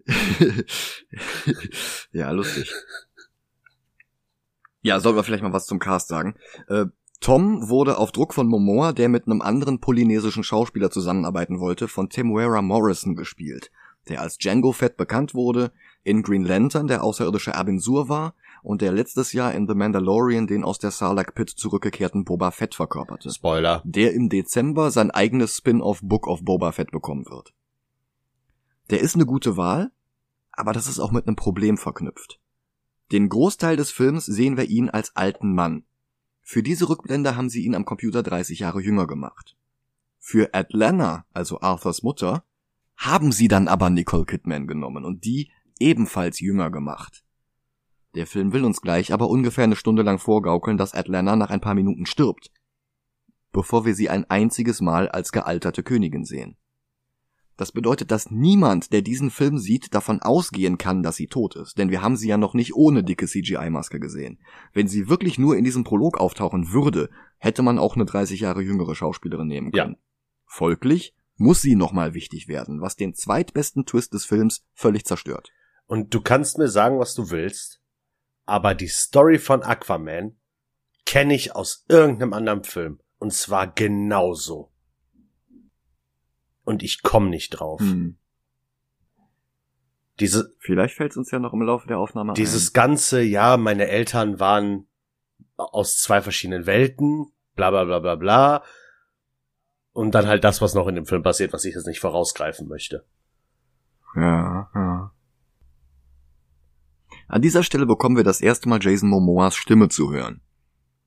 [2.12, 2.72] ja, lustig.
[4.82, 6.36] Ja, sollen wir vielleicht mal was zum Cast sagen.
[6.68, 6.86] Äh,
[7.20, 12.08] Tom wurde auf Druck von Momoa, der mit einem anderen polynesischen Schauspieler zusammenarbeiten wollte, von
[12.08, 13.70] Temuera Morrison gespielt,
[14.08, 15.70] der als Django Fett bekannt wurde,
[16.02, 20.46] in Green Lantern der außerirdische Abin Sur war und der letztes Jahr in The Mandalorian
[20.46, 23.30] den aus der Sarlacc Pit zurückgekehrten Boba Fett verkörperte.
[23.30, 23.82] Spoiler.
[23.84, 27.54] Der im Dezember sein eigenes Spin-off Book of Boba Fett bekommen wird.
[28.90, 29.92] Der ist eine gute Wahl,
[30.52, 32.40] aber das ist auch mit einem Problem verknüpft.
[33.12, 35.84] Den Großteil des Films sehen wir ihn als alten Mann.
[36.42, 39.56] Für diese Rückblende haben sie ihn am Computer 30 Jahre jünger gemacht.
[40.18, 42.44] Für Atlanta, also Arthurs Mutter,
[42.96, 47.24] haben sie dann aber Nicole Kidman genommen und die ebenfalls jünger gemacht.
[48.14, 51.60] Der Film will uns gleich aber ungefähr eine Stunde lang vorgaukeln, dass Atlanta nach ein
[51.60, 52.50] paar Minuten stirbt,
[53.52, 56.56] bevor wir sie ein einziges Mal als gealterte Königin sehen.
[57.60, 61.76] Das bedeutet, dass niemand, der diesen Film sieht, davon ausgehen kann, dass sie tot ist,
[61.76, 64.38] denn wir haben sie ja noch nicht ohne dicke CGI-Maske gesehen.
[64.72, 68.62] Wenn sie wirklich nur in diesem Prolog auftauchen würde, hätte man auch eine 30 Jahre
[68.62, 69.92] jüngere Schauspielerin nehmen können.
[69.92, 69.98] Ja.
[70.46, 75.50] Folglich muss sie nochmal wichtig werden, was den zweitbesten Twist des Films völlig zerstört.
[75.86, 77.79] Und du kannst mir sagen, was du willst,
[78.46, 80.36] aber die Story von Aquaman
[81.06, 83.00] kenne ich aus irgendeinem anderen Film.
[83.18, 84.72] Und zwar genauso.
[86.64, 87.80] Und ich komme nicht drauf.
[87.80, 88.16] Hm.
[90.20, 93.88] Diese, Vielleicht fällt es uns ja noch im Laufe der Aufnahme dieses ganze, ja, meine
[93.88, 94.86] Eltern waren
[95.56, 98.64] aus zwei verschiedenen Welten, bla bla bla bla bla.
[99.92, 102.68] Und dann halt das, was noch in dem Film passiert, was ich jetzt nicht vorausgreifen
[102.68, 103.04] möchte.
[104.14, 104.22] ein.
[104.22, 105.12] Ja, ja.
[107.30, 110.40] An dieser Stelle bekommen wir das erste Mal Jason Momoas Stimme zu hören.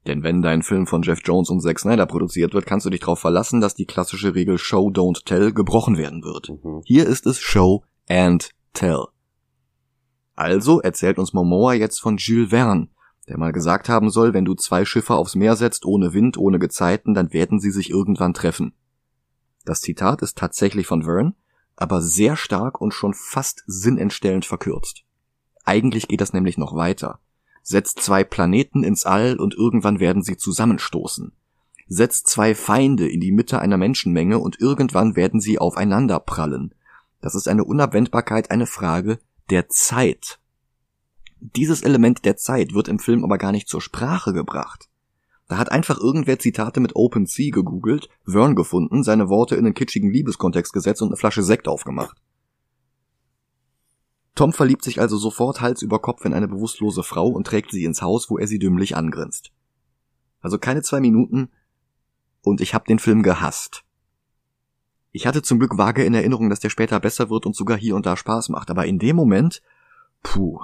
[0.08, 3.02] Denn wenn dein Film von Jeff Jones und Zack Snyder produziert wird, kannst du dich
[3.02, 6.48] darauf verlassen, dass die klassische Regel Show, Don't Tell gebrochen werden wird.
[6.64, 6.82] Mhm.
[6.86, 9.04] Hier ist es Show and Tell.
[10.34, 12.88] Also erzählt uns Momoa jetzt von Jules Verne,
[13.28, 16.58] der mal gesagt haben soll, wenn du zwei Schiffe aufs Meer setzt, ohne Wind, ohne
[16.58, 18.74] Gezeiten, dann werden sie sich irgendwann treffen.
[19.66, 21.36] Das Zitat ist tatsächlich von Verne,
[21.76, 25.04] aber sehr stark und schon fast sinnentstellend verkürzt.
[25.64, 27.20] Eigentlich geht das nämlich noch weiter.
[27.62, 31.32] Setzt zwei Planeten ins All und irgendwann werden sie zusammenstoßen.
[31.88, 36.74] Setzt zwei Feinde in die Mitte einer Menschenmenge und irgendwann werden sie aufeinander prallen.
[37.22, 40.40] Das ist eine Unabwendbarkeit, eine Frage der Zeit.
[41.40, 44.90] Dieses Element der Zeit wird im Film aber gar nicht zur Sprache gebracht.
[45.48, 49.74] Da hat einfach irgendwer Zitate mit Open Sea gegoogelt, Verne gefunden, seine Worte in einen
[49.74, 52.18] kitschigen Liebeskontext gesetzt und eine Flasche Sekt aufgemacht.
[54.36, 57.84] Tom verliebt sich also sofort Hals über Kopf in eine bewusstlose Frau und trägt sie
[57.84, 59.52] ins Haus, wo er sie dümmlich angrinst.
[60.42, 61.50] Also keine zwei Minuten
[62.42, 63.84] und ich hab den Film gehasst.
[65.12, 67.96] Ich hatte zum Glück vage in Erinnerung, dass der später besser wird und sogar hier
[67.96, 69.62] und da Spaß macht, aber in dem Moment,
[70.24, 70.60] puh.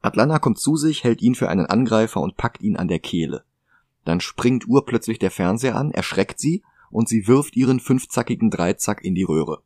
[0.00, 3.44] Atlanta kommt zu sich, hält ihn für einen Angreifer und packt ihn an der Kehle.
[4.04, 9.14] Dann springt urplötzlich der Fernseher an, erschreckt sie und sie wirft ihren fünfzackigen Dreizack in
[9.14, 9.62] die Röhre.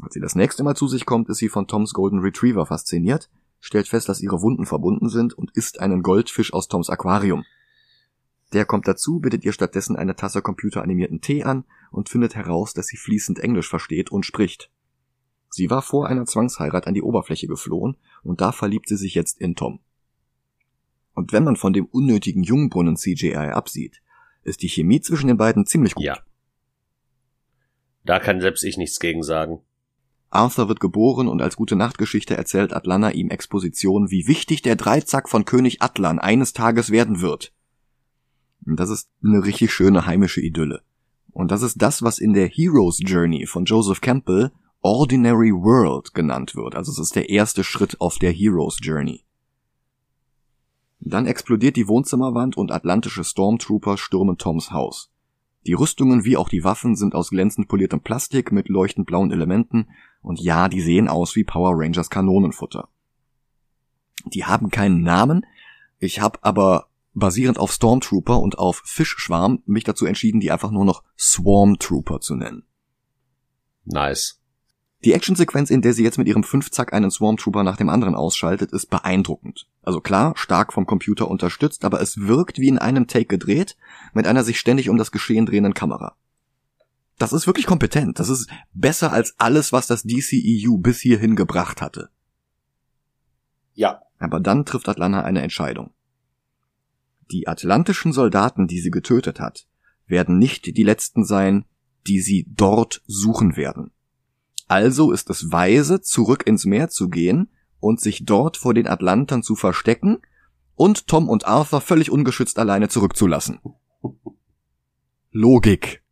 [0.00, 3.30] Als sie das nächste Mal zu sich kommt, ist sie von Toms Golden Retriever fasziniert,
[3.60, 7.44] stellt fest, dass ihre Wunden verbunden sind und isst einen Goldfisch aus Toms Aquarium.
[8.52, 12.86] Der kommt dazu, bittet ihr stattdessen eine Tasse computeranimierten Tee an und findet heraus, dass
[12.86, 14.70] sie fließend Englisch versteht und spricht.
[15.50, 19.40] Sie war vor einer Zwangsheirat an die Oberfläche geflohen und da verliebt sie sich jetzt
[19.40, 19.80] in Tom.
[21.14, 24.00] Und wenn man von dem unnötigen Jungbrunnen CGI absieht,
[24.42, 26.04] ist die Chemie zwischen den beiden ziemlich gut.
[26.04, 26.18] Ja.
[28.04, 29.60] Da kann selbst ich nichts gegen sagen.
[30.30, 35.28] Arthur wird geboren und als gute Nachtgeschichte erzählt Atlanta ihm Exposition, wie wichtig der Dreizack
[35.28, 37.52] von König Atlan eines Tages werden wird.
[38.60, 40.82] Das ist eine richtig schöne heimische Idylle.
[41.32, 46.54] Und das ist das, was in der Hero's Journey von Joseph Campbell Ordinary World genannt
[46.54, 46.74] wird.
[46.74, 49.24] Also es ist der erste Schritt auf der Hero's Journey.
[51.00, 55.10] Dann explodiert die Wohnzimmerwand und atlantische Stormtrooper stürmen Toms Haus.
[55.66, 59.88] Die Rüstungen wie auch die Waffen sind aus glänzend poliertem Plastik mit leuchtend blauen Elementen
[60.22, 62.88] und ja, die sehen aus wie Power Rangers Kanonenfutter.
[64.26, 65.46] Die haben keinen Namen,
[65.98, 70.84] ich habe aber basierend auf Stormtrooper und auf Fischschwarm mich dazu entschieden, die einfach nur
[70.84, 72.64] noch Swarm Trooper zu nennen.
[73.84, 74.40] Nice.
[75.04, 78.72] Die Actionsequenz, in der sie jetzt mit ihrem Fünfzack einen Swarmtrooper nach dem anderen ausschaltet,
[78.72, 79.66] ist beeindruckend.
[79.82, 83.78] Also klar, stark vom Computer unterstützt, aber es wirkt wie in einem Take gedreht,
[84.12, 86.16] mit einer sich ständig um das Geschehen drehenden Kamera.
[87.20, 88.18] Das ist wirklich kompetent.
[88.18, 92.08] Das ist besser als alles, was das DCEU bis hierhin gebracht hatte.
[93.74, 94.00] Ja.
[94.18, 95.90] Aber dann trifft Atlanta eine Entscheidung.
[97.30, 99.66] Die atlantischen Soldaten, die sie getötet hat,
[100.06, 101.66] werden nicht die letzten sein,
[102.06, 103.90] die sie dort suchen werden.
[104.66, 109.42] Also ist es weise, zurück ins Meer zu gehen und sich dort vor den Atlantern
[109.42, 110.22] zu verstecken
[110.74, 113.60] und Tom und Arthur völlig ungeschützt alleine zurückzulassen.
[115.32, 116.02] Logik.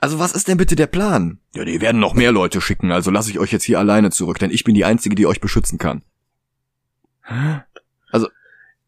[0.00, 1.38] Also was ist denn bitte der Plan?
[1.54, 4.38] Ja, die werden noch mehr Leute schicken, also lasse ich euch jetzt hier alleine zurück,
[4.38, 6.02] denn ich bin die Einzige, die euch beschützen kann.
[8.10, 8.28] Also.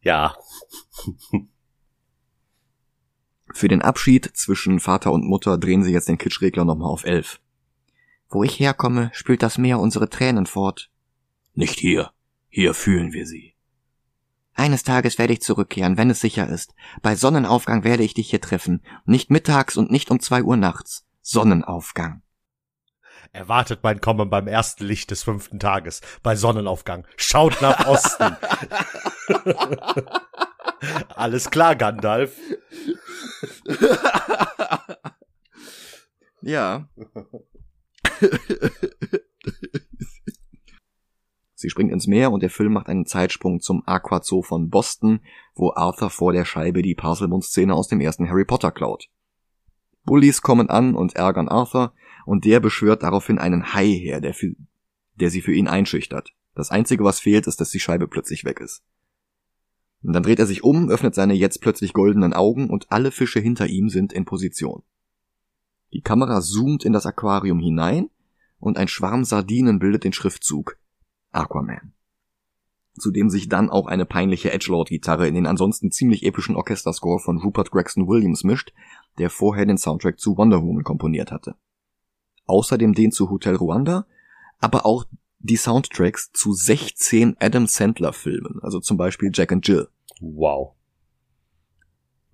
[0.01, 0.35] Ja.
[3.55, 7.39] Für den Abschied zwischen Vater und Mutter drehen sie jetzt den Kitschregler nochmal auf elf.
[8.31, 10.91] Wo ich herkomme, spült das Meer unsere Tränen fort.
[11.55, 12.13] Nicht hier.
[12.49, 13.52] Hier fühlen wir sie.
[14.55, 16.75] Eines Tages werde ich zurückkehren, wenn es sicher ist.
[17.01, 18.83] Bei Sonnenaufgang werde ich dich hier treffen.
[19.07, 21.07] Nicht mittags und nicht um zwei Uhr nachts.
[21.23, 22.23] Sonnenaufgang.
[23.33, 27.07] Erwartet mein Kommen beim ersten Licht des fünften Tages, bei Sonnenaufgang.
[27.17, 28.37] Schaut nach Osten.
[31.17, 32.37] Alles klar, Gandalf.
[36.43, 36.89] ja.
[41.63, 45.21] Sie springt ins Meer und der Film macht einen Zeitsprung zum Aquazoo von Boston,
[45.55, 49.09] wo Arthur vor der Scheibe die Parselmund-Szene aus dem ersten Harry Potter klaut.
[50.05, 51.95] Bullies kommen an und ärgern Arthur
[52.27, 54.57] und der beschwört daraufhin einen Hai her, der, für,
[55.15, 56.35] der sie für ihn einschüchtert.
[56.57, 58.83] Das einzige, was fehlt, ist, dass die Scheibe plötzlich weg ist.
[60.03, 63.39] Und dann dreht er sich um, öffnet seine jetzt plötzlich goldenen Augen und alle Fische
[63.39, 64.83] hinter ihm sind in Position.
[65.93, 68.11] Die Kamera zoomt in das Aquarium hinein
[68.59, 70.77] und ein Schwarm Sardinen bildet den Schriftzug
[71.33, 71.93] Aquaman.
[72.99, 77.71] Zudem sich dann auch eine peinliche Edgelord-Gitarre in den ansonsten ziemlich epischen Orchesterscore von Rupert
[77.71, 78.73] Gregson Williams mischt,
[79.19, 81.57] der vorher den Soundtrack zu Wonder Woman komponiert hatte.
[82.47, 84.07] Außerdem den zu Hotel Rwanda,
[84.59, 85.07] aber auch
[85.39, 89.89] die Soundtracks zu 16 Adam Sandler Filmen, also zum Beispiel Jack and Jill.
[90.21, 90.75] Wow.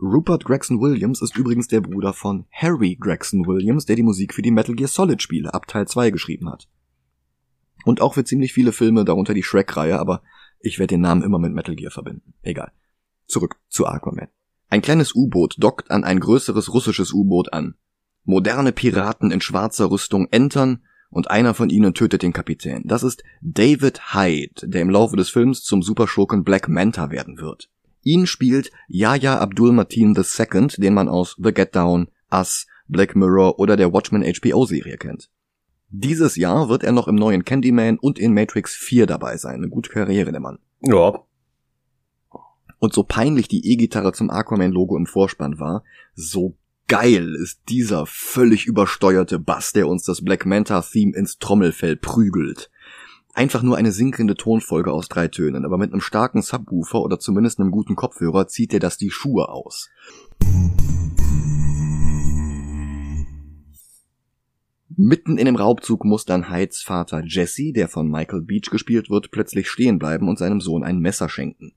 [0.00, 4.42] Rupert Gregson Williams ist übrigens der Bruder von Harry Gregson Williams, der die Musik für
[4.42, 6.68] die Metal Gear Solid Spiele ab Teil 2 geschrieben hat.
[7.85, 10.23] Und auch für ziemlich viele Filme, darunter die Shrek-Reihe, aber
[10.61, 12.35] ich werde den Namen immer mit Metal Gear verbinden.
[12.43, 12.73] Egal.
[13.27, 14.29] Zurück zu Aquaman.
[14.71, 17.75] Ein kleines U-Boot dockt an ein größeres russisches U-Boot an.
[18.25, 22.83] Moderne Piraten in schwarzer Rüstung entern und einer von ihnen tötet den Kapitän.
[22.85, 27.71] Das ist David Hyde, der im Laufe des Films zum Superschurken Black Manta werden wird.
[28.03, 33.59] Ihn spielt Yahya Abdul Mateen II., den man aus The Get Down, Us, Black Mirror
[33.59, 35.31] oder der Watchmen HBO-Serie kennt.
[35.90, 39.57] Dieses Jahr wird er noch im neuen Candyman und in Matrix 4 dabei sein.
[39.57, 40.59] Eine gute Karriere, der Mann.
[40.83, 41.24] Ja.
[42.79, 45.83] Und so peinlich die E-Gitarre zum Aquaman-Logo im Vorspann war,
[46.14, 46.57] so
[46.88, 52.70] geil ist dieser völlig übersteuerte Bass, der uns das Black Manta-Theme ins Trommelfell prügelt.
[53.35, 57.61] Einfach nur eine sinkende Tonfolge aus drei Tönen, aber mit einem starken Subwoofer oder zumindest
[57.61, 59.88] einem guten Kopfhörer zieht er das die Schuhe aus.
[65.00, 69.30] Mitten in dem Raubzug muss dann Hydes Vater Jesse, der von Michael Beach gespielt wird,
[69.30, 71.72] plötzlich stehen bleiben und seinem Sohn ein Messer schenken.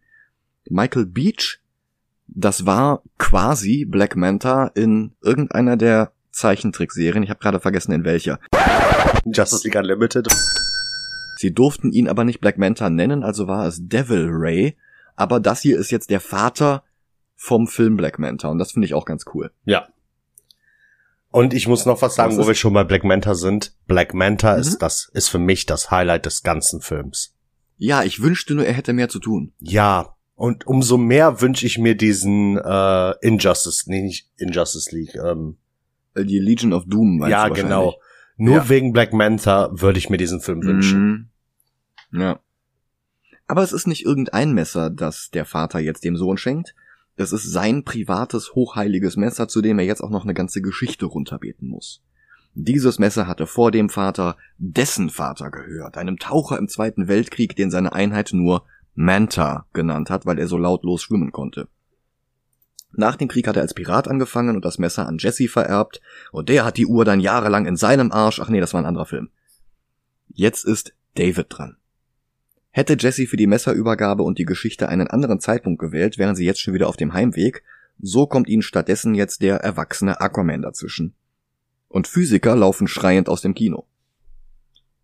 [0.67, 1.59] Michael Beach,
[2.25, 7.21] das war quasi Black Manta in irgendeiner der Zeichentrickserien.
[7.21, 8.39] Ich habe gerade vergessen in welcher.
[9.25, 10.27] Justice League Unlimited.
[11.37, 14.75] Sie durften ihn aber nicht Black Manta nennen, also war es Devil Ray.
[15.15, 16.83] Aber das hier ist jetzt der Vater
[17.35, 19.51] vom Film Black Manta und das finde ich auch ganz cool.
[19.65, 19.89] Ja.
[21.31, 23.73] Und ich muss noch was sagen, wo wir schon bei Black Manta sind.
[23.87, 24.61] Black Manta Mhm.
[24.61, 27.33] ist das, ist für mich das Highlight des ganzen Films.
[27.77, 29.53] Ja, ich wünschte nur, er hätte mehr zu tun.
[29.59, 30.15] Ja.
[30.35, 35.15] Und umso mehr wünsche ich mir diesen äh, Injustice, nee, nicht Injustice League.
[35.15, 35.57] Ähm,
[36.15, 37.95] Äh, Die Legion of Doom, ja, genau.
[38.35, 38.69] Nur Ja.
[38.69, 41.29] wegen Black Manta würde ich mir diesen Film wünschen.
[42.11, 42.19] Mhm.
[42.19, 42.39] Ja.
[43.47, 46.75] Aber es ist nicht irgendein Messer, das der Vater jetzt dem Sohn schenkt.
[47.21, 51.05] Es ist sein privates, hochheiliges Messer, zu dem er jetzt auch noch eine ganze Geschichte
[51.05, 52.01] runterbeten muss.
[52.53, 57.71] Dieses Messer hatte vor dem Vater dessen Vater gehört, einem Taucher im Zweiten Weltkrieg, den
[57.71, 61.69] seine Einheit nur Manta genannt hat, weil er so lautlos schwimmen konnte.
[62.91, 66.01] Nach dem Krieg hat er als Pirat angefangen und das Messer an Jesse vererbt,
[66.33, 68.85] und der hat die Uhr dann jahrelang in seinem Arsch, ach nee, das war ein
[68.85, 69.29] anderer Film.
[70.27, 71.77] Jetzt ist David dran.
[72.71, 76.61] Hätte Jesse für die Messerübergabe und die Geschichte einen anderen Zeitpunkt gewählt, wären sie jetzt
[76.61, 77.63] schon wieder auf dem Heimweg,
[77.99, 81.13] so kommt ihnen stattdessen jetzt der erwachsene Aquaman dazwischen.
[81.89, 83.87] Und Physiker laufen schreiend aus dem Kino.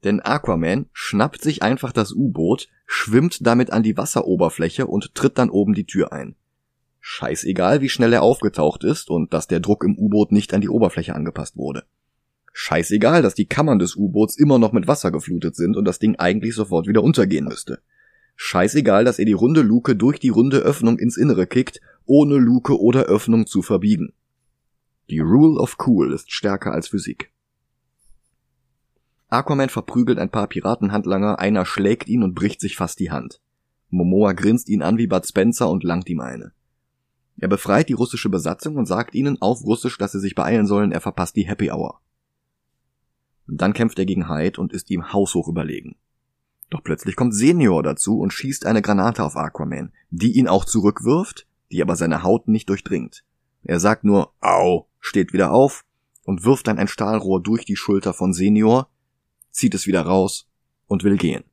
[0.05, 5.49] Denn Aquaman schnappt sich einfach das U-Boot, schwimmt damit an die Wasseroberfläche und tritt dann
[5.49, 6.35] oben die Tür ein.
[7.01, 10.69] Scheißegal, wie schnell er aufgetaucht ist und dass der Druck im U-Boot nicht an die
[10.69, 11.83] Oberfläche angepasst wurde.
[12.59, 16.15] Scheißegal, dass die Kammern des U-Boots immer noch mit Wasser geflutet sind und das Ding
[16.15, 17.83] eigentlich sofort wieder untergehen müsste.
[18.35, 22.81] Scheißegal, dass er die runde Luke durch die runde Öffnung ins Innere kickt, ohne Luke
[22.81, 24.11] oder Öffnung zu verbiegen.
[25.11, 27.31] Die Rule of Cool ist stärker als Physik.
[29.29, 33.39] Aquaman verprügelt ein paar Piratenhandlanger, einer schlägt ihn und bricht sich fast die Hand.
[33.91, 36.53] Momoa grinst ihn an wie Bud Spencer und langt ihm eine.
[37.39, 40.91] Er befreit die russische Besatzung und sagt ihnen auf Russisch, dass sie sich beeilen sollen,
[40.91, 42.01] er verpasst die Happy Hour.
[43.47, 45.95] Dann kämpft er gegen Hyde und ist ihm haushoch überlegen.
[46.69, 51.47] Doch plötzlich kommt Senior dazu und schießt eine Granate auf Aquaman, die ihn auch zurückwirft,
[51.71, 53.23] die aber seine Haut nicht durchdringt.
[53.63, 55.85] Er sagt nur Au, steht wieder auf
[56.25, 58.89] und wirft dann ein Stahlrohr durch die Schulter von Senior,
[59.49, 60.49] zieht es wieder raus
[60.87, 61.45] und will gehen.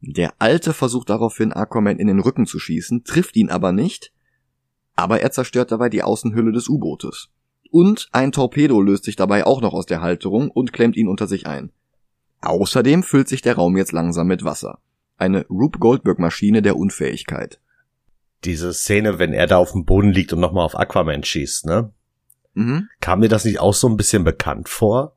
[0.00, 4.12] Der Alte versucht daraufhin Aquaman in den Rücken zu schießen, trifft ihn aber nicht,
[4.96, 7.30] aber er zerstört dabei die Außenhülle des U-Bootes.
[7.74, 11.26] Und ein Torpedo löst sich dabei auch noch aus der Halterung und klemmt ihn unter
[11.26, 11.72] sich ein.
[12.40, 14.78] Außerdem füllt sich der Raum jetzt langsam mit Wasser.
[15.16, 17.58] Eine Rube Goldberg Maschine der Unfähigkeit.
[18.44, 21.92] Diese Szene, wenn er da auf dem Boden liegt und nochmal auf Aquaman schießt, ne?
[22.52, 22.88] Mhm.
[23.00, 25.16] Kam dir das nicht auch so ein bisschen bekannt vor?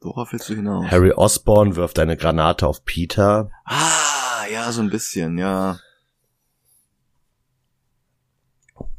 [0.00, 0.90] Worauf willst du hinaus?
[0.90, 3.50] Harry Osborn wirft eine Granate auf Peter.
[3.66, 5.78] Ah, ja, so ein bisschen, ja.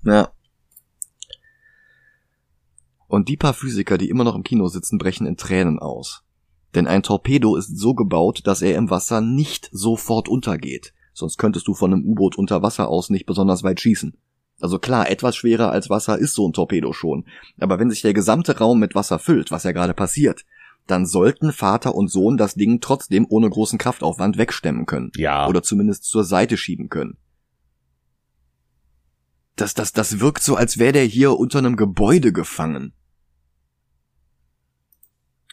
[0.03, 0.32] Ja.
[3.13, 6.23] Und die paar Physiker, die immer noch im Kino sitzen, brechen in Tränen aus.
[6.73, 10.95] Denn ein Torpedo ist so gebaut, dass er im Wasser nicht sofort untergeht.
[11.13, 14.17] Sonst könntest du von einem U-Boot unter Wasser aus nicht besonders weit schießen.
[14.59, 17.25] Also klar, etwas schwerer als Wasser ist so ein Torpedo schon.
[17.59, 20.43] Aber wenn sich der gesamte Raum mit Wasser füllt, was ja gerade passiert,
[20.87, 25.11] dann sollten Vater und Sohn das Ding trotzdem ohne großen Kraftaufwand wegstemmen können.
[25.17, 25.47] Ja.
[25.47, 27.17] Oder zumindest zur Seite schieben können.
[29.55, 32.95] Das, das, das wirkt so, als wäre der hier unter einem Gebäude gefangen.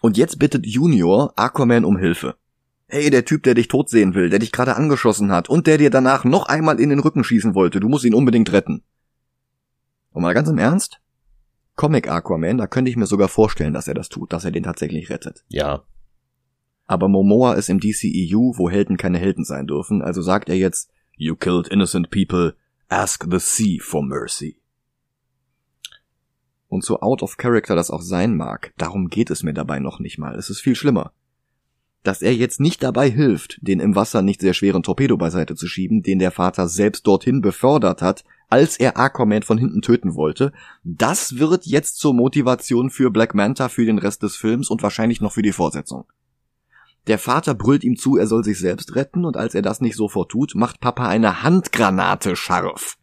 [0.00, 2.36] Und jetzt bittet Junior Aquaman um Hilfe.
[2.86, 5.78] Hey, der Typ, der dich tot sehen will, der dich gerade angeschossen hat und der
[5.78, 8.82] dir danach noch einmal in den Rücken schießen wollte, du musst ihn unbedingt retten.
[10.10, 11.00] Und mal ganz im Ernst?
[11.76, 14.64] Comic Aquaman, da könnte ich mir sogar vorstellen, dass er das tut, dass er den
[14.64, 15.44] tatsächlich rettet.
[15.48, 15.84] Ja.
[16.86, 20.90] Aber Momoa ist im DCEU, wo Helden keine Helden sein dürfen, also sagt er jetzt,
[21.16, 22.54] You killed innocent people,
[22.88, 24.59] ask the sea for mercy.
[26.70, 29.98] Und so out of character das auch sein mag, darum geht es mir dabei noch
[29.98, 31.12] nicht mal, es ist viel schlimmer.
[32.04, 35.66] Dass er jetzt nicht dabei hilft, den im Wasser nicht sehr schweren Torpedo beiseite zu
[35.66, 40.52] schieben, den der Vater selbst dorthin befördert hat, als er Aquaman von hinten töten wollte,
[40.84, 45.20] das wird jetzt zur Motivation für Black Manta für den Rest des Films und wahrscheinlich
[45.20, 46.04] noch für die Fortsetzung.
[47.08, 49.96] Der Vater brüllt ihm zu, er soll sich selbst retten, und als er das nicht
[49.96, 52.96] sofort tut, macht Papa eine Handgranate scharf.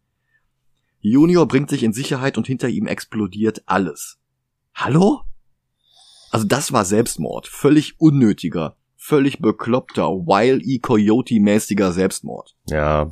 [1.00, 4.18] Junior bringt sich in Sicherheit und hinter ihm explodiert alles.
[4.74, 5.22] Hallo?
[6.32, 10.80] Also das war Selbstmord, völlig unnötiger, völlig bekloppter, Wile E.
[10.80, 12.56] Coyote-mäßiger Selbstmord.
[12.68, 13.12] Ja.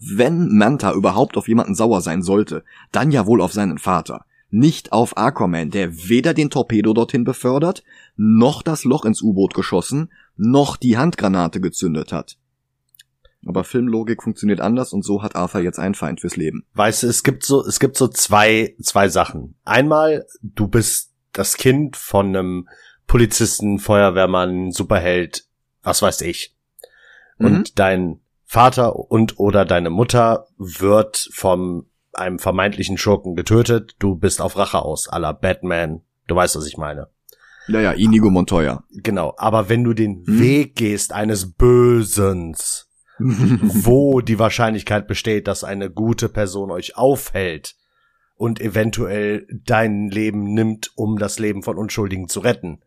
[0.00, 4.24] Wenn Manta überhaupt auf jemanden sauer sein sollte, dann ja wohl auf seinen Vater.
[4.50, 7.82] Nicht auf Aquaman, der weder den Torpedo dorthin befördert,
[8.16, 12.38] noch das Loch ins U-Boot geschossen, noch die Handgranate gezündet hat.
[13.46, 16.64] Aber Filmlogik funktioniert anders und so hat Arthur jetzt einen Feind fürs Leben.
[16.74, 19.56] Weißt du, es gibt so, es gibt so zwei, zwei Sachen.
[19.64, 22.68] Einmal, du bist das Kind von einem
[23.06, 25.44] Polizisten, Feuerwehrmann, Superheld,
[25.82, 26.54] was weiß ich.
[27.38, 27.64] Und Mhm.
[27.74, 33.96] dein Vater und oder deine Mutter wird vom einem vermeintlichen Schurken getötet.
[33.98, 36.02] Du bist auf Rache aus, la Batman.
[36.28, 37.08] Du weißt, was ich meine.
[37.66, 38.84] Naja, Inigo Montoya.
[38.92, 39.34] Genau.
[39.38, 40.38] Aber wenn du den Hm.
[40.40, 42.88] Weg gehst eines Bösens,
[43.18, 47.76] wo die Wahrscheinlichkeit besteht, dass eine gute Person euch aufhält
[48.36, 52.82] und eventuell dein Leben nimmt, um das Leben von Unschuldigen zu retten.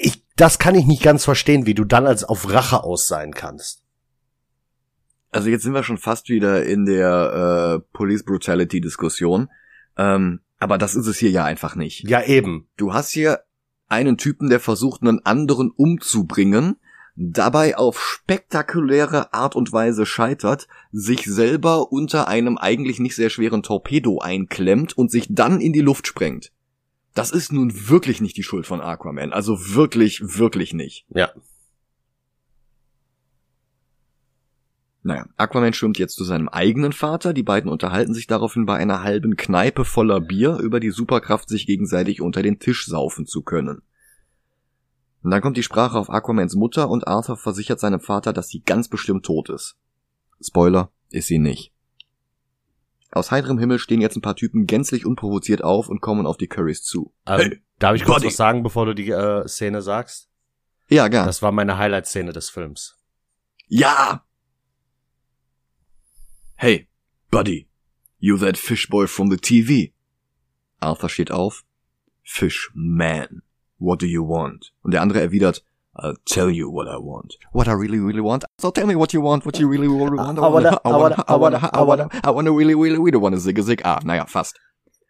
[0.00, 3.34] Ich, das kann ich nicht ganz verstehen, wie du dann als auf Rache aus sein
[3.34, 3.82] kannst.
[5.30, 9.48] Also jetzt sind wir schon fast wieder in der äh, Police Brutality Diskussion.
[9.96, 12.08] Ähm, aber das ist es hier ja einfach nicht.
[12.08, 12.68] Ja, eben.
[12.76, 13.40] Du hast hier
[13.88, 16.76] einen Typen, der versucht, einen anderen umzubringen,
[17.16, 23.62] dabei auf spektakuläre Art und Weise scheitert, sich selber unter einem eigentlich nicht sehr schweren
[23.62, 26.52] Torpedo einklemmt und sich dann in die Luft sprengt.
[27.14, 29.32] Das ist nun wirklich nicht die Schuld von Aquaman.
[29.32, 31.06] Also wirklich, wirklich nicht.
[31.14, 31.30] Ja.
[35.04, 39.02] Naja, Aquaman schwimmt jetzt zu seinem eigenen Vater, die beiden unterhalten sich daraufhin bei einer
[39.02, 43.82] halben Kneipe voller Bier über die Superkraft, sich gegenseitig unter den Tisch saufen zu können.
[45.24, 48.60] Und dann kommt die Sprache auf Aquamans Mutter und Arthur versichert seinem Vater, dass sie
[48.60, 49.74] ganz bestimmt tot ist.
[50.38, 51.72] Spoiler, ist sie nicht.
[53.10, 56.46] Aus heiterem Himmel stehen jetzt ein paar Typen gänzlich unprovoziert auf und kommen auf die
[56.46, 57.14] Currys zu.
[57.26, 58.26] Ähm, hey, darf ich kurz Buddy.
[58.26, 60.28] was sagen, bevor du die äh, Szene sagst?
[60.88, 61.24] Ja, gern.
[61.24, 62.98] Das war meine Highlight-Szene des Films.
[63.66, 64.26] Ja!
[66.56, 66.88] Hey,
[67.30, 67.66] Buddy,
[68.18, 69.94] you that fish boy from the TV.
[70.80, 71.64] Arthur steht auf.
[72.22, 73.42] Fish man,
[73.84, 74.72] what do you want?
[74.82, 75.64] Und der andere erwidert,
[75.96, 77.38] I'll tell you what I want.
[77.52, 78.44] What I really, really want.
[78.60, 80.38] So tell me what you want, what you really, really want.
[80.38, 83.62] I wanna, I wanna, I wanna, I wanna, I wanna really, really, really wanna zig,
[83.62, 83.84] zig.
[83.84, 84.58] Ah, naja, fast.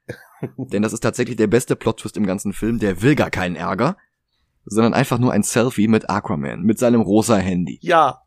[0.58, 2.78] Denn das ist tatsächlich der beste Plot-Twist im ganzen Film.
[2.78, 3.96] Der will gar keinen Ärger,
[4.66, 7.78] sondern einfach nur ein Selfie mit Aquaman, mit seinem rosa Handy.
[7.80, 8.20] Ja.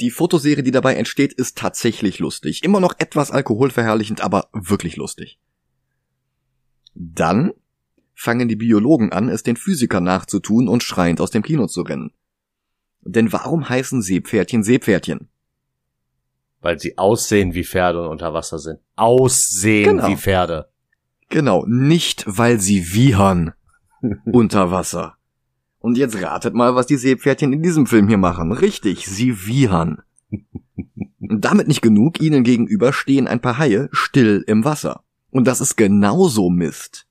[0.00, 2.64] Die Fotoserie, die dabei entsteht, ist tatsächlich lustig.
[2.64, 5.38] Immer noch etwas alkoholverherrlichend, aber wirklich lustig.
[6.94, 7.52] Dann
[8.14, 12.12] fangen die Biologen an, es den Physikern nachzutun und schreiend aus dem Kino zu rennen.
[13.02, 15.28] Denn warum heißen Seepferdchen Seepferdchen?
[16.60, 18.78] Weil sie aussehen wie Pferde und unter Wasser sind.
[18.94, 20.08] Aussehen genau.
[20.08, 20.68] wie Pferde.
[21.28, 23.54] Genau, nicht weil sie wiehern
[24.32, 25.16] unter Wasser.
[25.80, 28.52] Und jetzt ratet mal, was die Seepferdchen in diesem Film hier machen.
[28.52, 30.02] Richtig, sie wiehern.
[31.18, 35.02] Damit nicht genug, ihnen gegenüber stehen ein paar Haie still im Wasser.
[35.30, 37.08] Und das ist genauso Mist.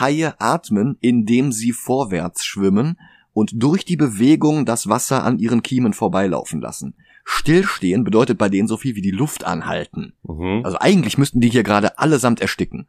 [0.00, 2.98] Haie atmen, indem sie vorwärts schwimmen
[3.32, 6.94] und durch die Bewegung das Wasser an ihren Kiemen vorbeilaufen lassen.
[7.24, 10.14] Stillstehen bedeutet bei denen so viel wie die Luft anhalten.
[10.22, 10.62] Mhm.
[10.64, 12.88] Also eigentlich müssten die hier gerade allesamt ersticken.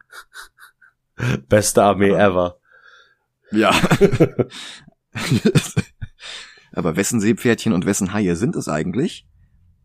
[1.47, 2.57] Beste Armee ever.
[3.51, 3.71] Ja.
[6.73, 9.27] Aber wessen Seepferdchen und wessen Haie sind es eigentlich?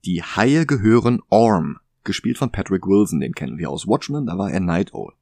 [0.04, 4.50] Die Haie gehören Orm, gespielt von Patrick Wilson, den kennen wir aus Watchmen, da war
[4.50, 5.12] er Night Owl.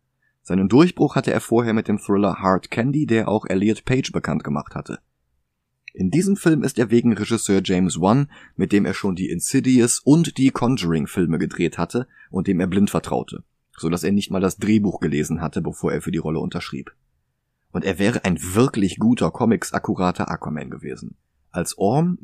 [0.45, 4.45] Seinen Durchbruch hatte er vorher mit dem Thriller Hard Candy, der auch Elliot Page bekannt
[4.45, 4.99] gemacht hatte.
[5.95, 10.01] In diesem Film ist er wegen Regisseur James Wan, mit dem er schon die Insidious
[10.01, 13.43] und die Conjuring Filme gedreht hatte und dem er blind vertraute,
[13.79, 16.93] so dass er nicht mal das Drehbuch gelesen hatte, bevor er für die Rolle unterschrieb.
[17.73, 21.17] Und er wäre ein wirklich guter Comics akkurater Aquaman gewesen.
[21.53, 22.19] Als Orm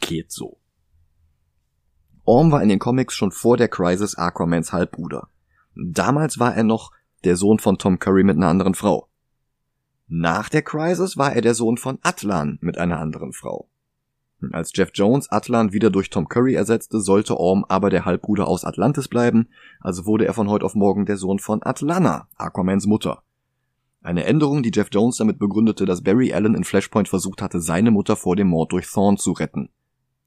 [0.00, 0.56] geht so.
[2.24, 5.28] Orm war in den Comics schon vor der Crisis Aquamans Halbbruder.
[5.74, 6.90] Damals war er noch
[7.24, 9.08] der Sohn von Tom Curry mit einer anderen Frau.
[10.06, 13.68] Nach der Crisis war er der Sohn von Atlan mit einer anderen Frau.
[14.52, 18.64] Als Jeff Jones Atlan wieder durch Tom Curry ersetzte, sollte Orm aber der Halbbruder aus
[18.64, 19.48] Atlantis bleiben,
[19.80, 23.22] also wurde er von heute auf morgen der Sohn von Atlana, Aquamans Mutter.
[24.02, 27.90] Eine Änderung, die Jeff Jones damit begründete, dass Barry Allen in Flashpoint versucht hatte, seine
[27.90, 29.70] Mutter vor dem Mord durch Thorn zu retten.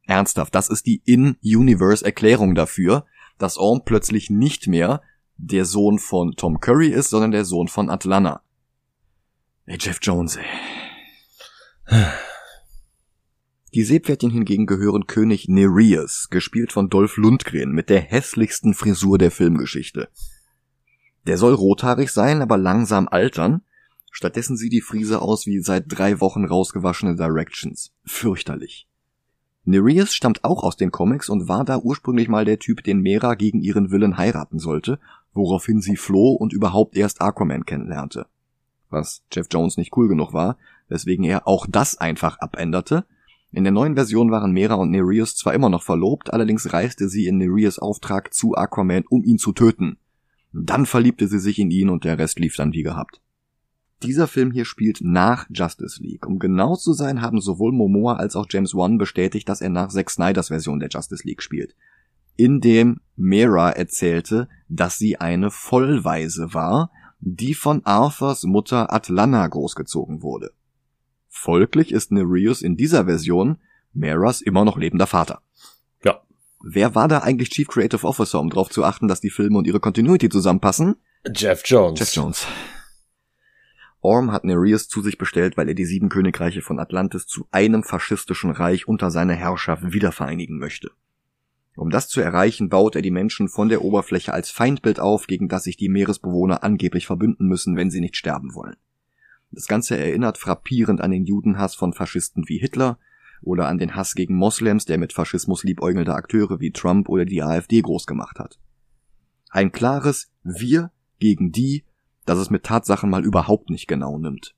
[0.08, 3.06] Ernsthaft, das ist die In-Universe-Erklärung dafür,
[3.38, 5.02] dass Orm plötzlich nicht mehr
[5.38, 8.42] der Sohn von Tom Curry ist, sondern der Sohn von Atlanta.
[9.66, 10.46] Ey, Jeff Jones, ey.
[13.74, 19.30] Die Seepferdchen hingegen gehören König Nereus, gespielt von Dolph Lundgren, mit der hässlichsten Frisur der
[19.30, 20.10] Filmgeschichte.
[21.28, 23.62] Der soll rothaarig sein, aber langsam altern.
[24.10, 27.92] Stattdessen sieht die Frise aus wie seit drei Wochen rausgewaschene Directions.
[28.06, 28.88] Fürchterlich.
[29.66, 33.36] Nereus stammt auch aus den Comics und war da ursprünglich mal der Typ, den Mera
[33.36, 34.98] gegen ihren Willen heiraten sollte
[35.38, 38.28] woraufhin sie floh und überhaupt erst Aquaman kennenlernte.
[38.90, 40.58] Was Jeff Jones nicht cool genug war,
[40.90, 43.06] weswegen er auch das einfach abänderte.
[43.52, 47.28] In der neuen Version waren Mera und Nereus zwar immer noch verlobt, allerdings reiste sie
[47.28, 49.98] in Nereus Auftrag zu Aquaman, um ihn zu töten.
[50.52, 53.22] Dann verliebte sie sich in ihn und der Rest lief dann wie gehabt.
[54.04, 56.28] Dieser Film hier spielt nach Justice League.
[56.28, 59.90] Um genau zu sein, haben sowohl Momoa als auch James Wan bestätigt, dass er nach
[59.90, 61.76] Zack Snyders Version der Justice League spielt
[62.38, 70.22] in dem Mera erzählte, dass sie eine Vollweise war, die von Arthurs Mutter Atlanta großgezogen
[70.22, 70.52] wurde.
[71.28, 73.58] Folglich ist Nereus in dieser Version
[73.94, 75.42] Meras immer noch lebender Vater.
[76.04, 76.22] Ja.
[76.62, 79.68] Wer war da eigentlich Chief Creative Officer, um darauf zu achten, dass die Filme und
[79.68, 80.96] ihre Continuity zusammenpassen?
[81.36, 82.00] Jeff Jones.
[82.00, 82.48] Jeff Jones.
[84.02, 87.84] Orm hat Nereus zu sich bestellt, weil er die sieben Königreiche von Atlantis zu einem
[87.84, 90.92] faschistischen Reich unter seiner Herrschaft wiedervereinigen möchte.
[91.78, 95.48] Um das zu erreichen, baut er die Menschen von der Oberfläche als Feindbild auf, gegen
[95.48, 98.78] das sich die Meeresbewohner angeblich verbünden müssen, wenn sie nicht sterben wollen.
[99.52, 102.98] Das Ganze erinnert frappierend an den Judenhass von Faschisten wie Hitler
[103.44, 107.44] oder an den Hass gegen Moslems, der mit Faschismus liebäugelnde Akteure wie Trump oder die
[107.44, 108.58] AfD groß gemacht hat.
[109.52, 111.86] Ein klares Wir gegen die,
[112.26, 114.56] das es mit Tatsachen mal überhaupt nicht genau nimmt.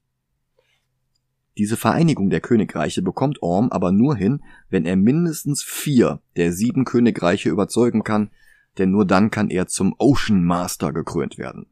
[1.60, 6.86] Diese Vereinigung der Königreiche bekommt Orm aber nur hin, wenn er mindestens vier der sieben
[6.86, 8.30] Königreiche überzeugen kann,
[8.78, 11.66] denn nur dann kann er zum Ocean Master gekrönt werden.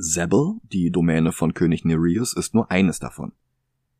[0.00, 3.32] Zebel, die Domäne von König Nereus, ist nur eines davon.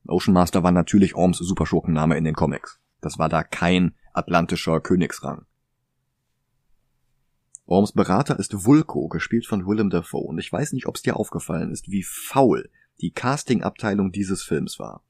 [0.07, 2.81] Ocean Master war natürlich Orms Superschurkenname in den Comics.
[3.03, 5.45] Das war da kein atlantischer Königsrang.
[7.67, 11.17] Orms Berater ist Vulko, gespielt von Willem Dafoe, und ich weiß nicht, ob es dir
[11.17, 12.71] aufgefallen ist, wie faul
[13.01, 15.03] die Casting-Abteilung dieses Films war.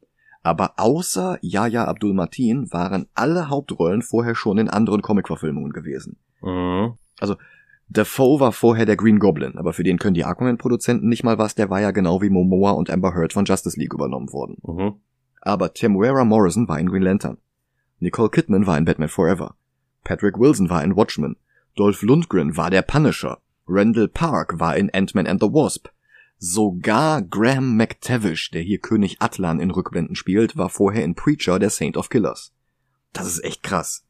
[0.42, 6.18] Aber außer Yahya Abdul Mateen waren alle Hauptrollen vorher schon in anderen Comic-Verfilmungen gewesen.
[6.40, 6.94] Mhm.
[7.18, 7.36] Also
[7.88, 11.54] Dafoe war vorher der Green Goblin, aber für den können die Aquaman-Produzenten nicht mal was,
[11.54, 14.58] der war ja genau wie Momoa und Amber Heard von Justice League übernommen worden.
[14.62, 14.94] Mhm.
[15.40, 17.38] Aber Temuera Morrison war in Green Lantern.
[18.00, 19.54] Nicole Kidman war in Batman Forever.
[20.04, 21.36] Patrick Wilson war in Watchmen.
[21.76, 23.38] Dolph Lundgren war der Punisher.
[23.68, 25.88] Randall Park war in Ant-Man and the Wasp.
[26.38, 31.70] Sogar Graham McTavish, der hier König Atlan in Rückblenden spielt, war vorher in Preacher der
[31.70, 32.52] Saint of Killers.
[33.12, 34.04] Das ist echt krass.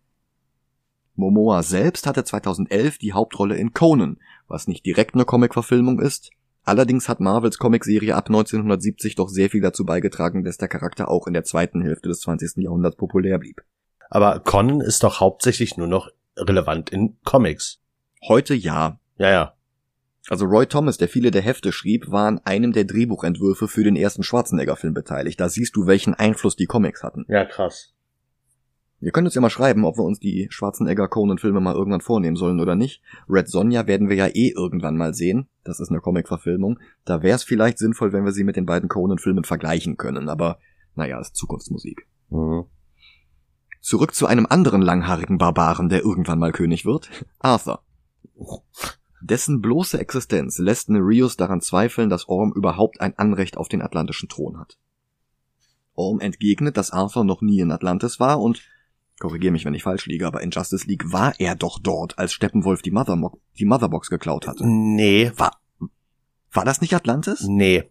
[1.14, 4.18] Momoa selbst hatte 2011 die Hauptrolle in Conan,
[4.48, 6.30] was nicht direkt eine Comic-Verfilmung ist.
[6.64, 11.28] Allerdings hat Marvels Comicserie ab 1970 doch sehr viel dazu beigetragen, dass der Charakter auch
[11.28, 12.56] in der zweiten Hälfte des 20.
[12.56, 13.62] Jahrhunderts populär blieb.
[14.10, 17.80] Aber Conan ist doch hauptsächlich nur noch relevant in Comics.
[18.26, 18.98] Heute ja.
[19.16, 19.55] Ja, ja.
[20.28, 23.96] Also Roy Thomas, der viele der Hefte schrieb, war an einem der Drehbuchentwürfe für den
[23.96, 25.38] ersten Schwarzenegger-Film beteiligt.
[25.38, 27.24] Da siehst du, welchen Einfluss die Comics hatten.
[27.28, 27.92] Ja, krass.
[29.00, 32.60] Ihr könnt uns ja mal schreiben, ob wir uns die Schwarzenegger-Conan-Filme mal irgendwann vornehmen sollen
[32.60, 33.02] oder nicht.
[33.28, 35.48] Red Sonja werden wir ja eh irgendwann mal sehen.
[35.64, 36.80] Das ist eine Comic-Verfilmung.
[37.04, 40.28] Da wäre es vielleicht sinnvoll, wenn wir sie mit den beiden Conan-Filmen vergleichen können.
[40.28, 40.58] Aber
[40.94, 42.06] naja, ist Zukunftsmusik.
[42.30, 42.64] Mhm.
[43.80, 47.10] Zurück zu einem anderen langhaarigen Barbaren, der irgendwann mal König wird.
[47.38, 47.82] Arthur.
[49.26, 54.28] Dessen bloße Existenz lässt Nereus daran zweifeln, dass Orm überhaupt ein Anrecht auf den atlantischen
[54.28, 54.78] Thron hat.
[55.94, 58.62] Orm entgegnet, dass Arthur noch nie in Atlantis war und
[59.18, 62.32] korrigiere mich, wenn ich falsch liege, aber in Justice League war er doch dort, als
[62.32, 64.64] Steppenwolf die, Mothermo die Motherbox geklaut hatte.
[64.66, 65.58] Nee, War,
[66.52, 67.42] war das nicht Atlantis?
[67.46, 67.84] nee.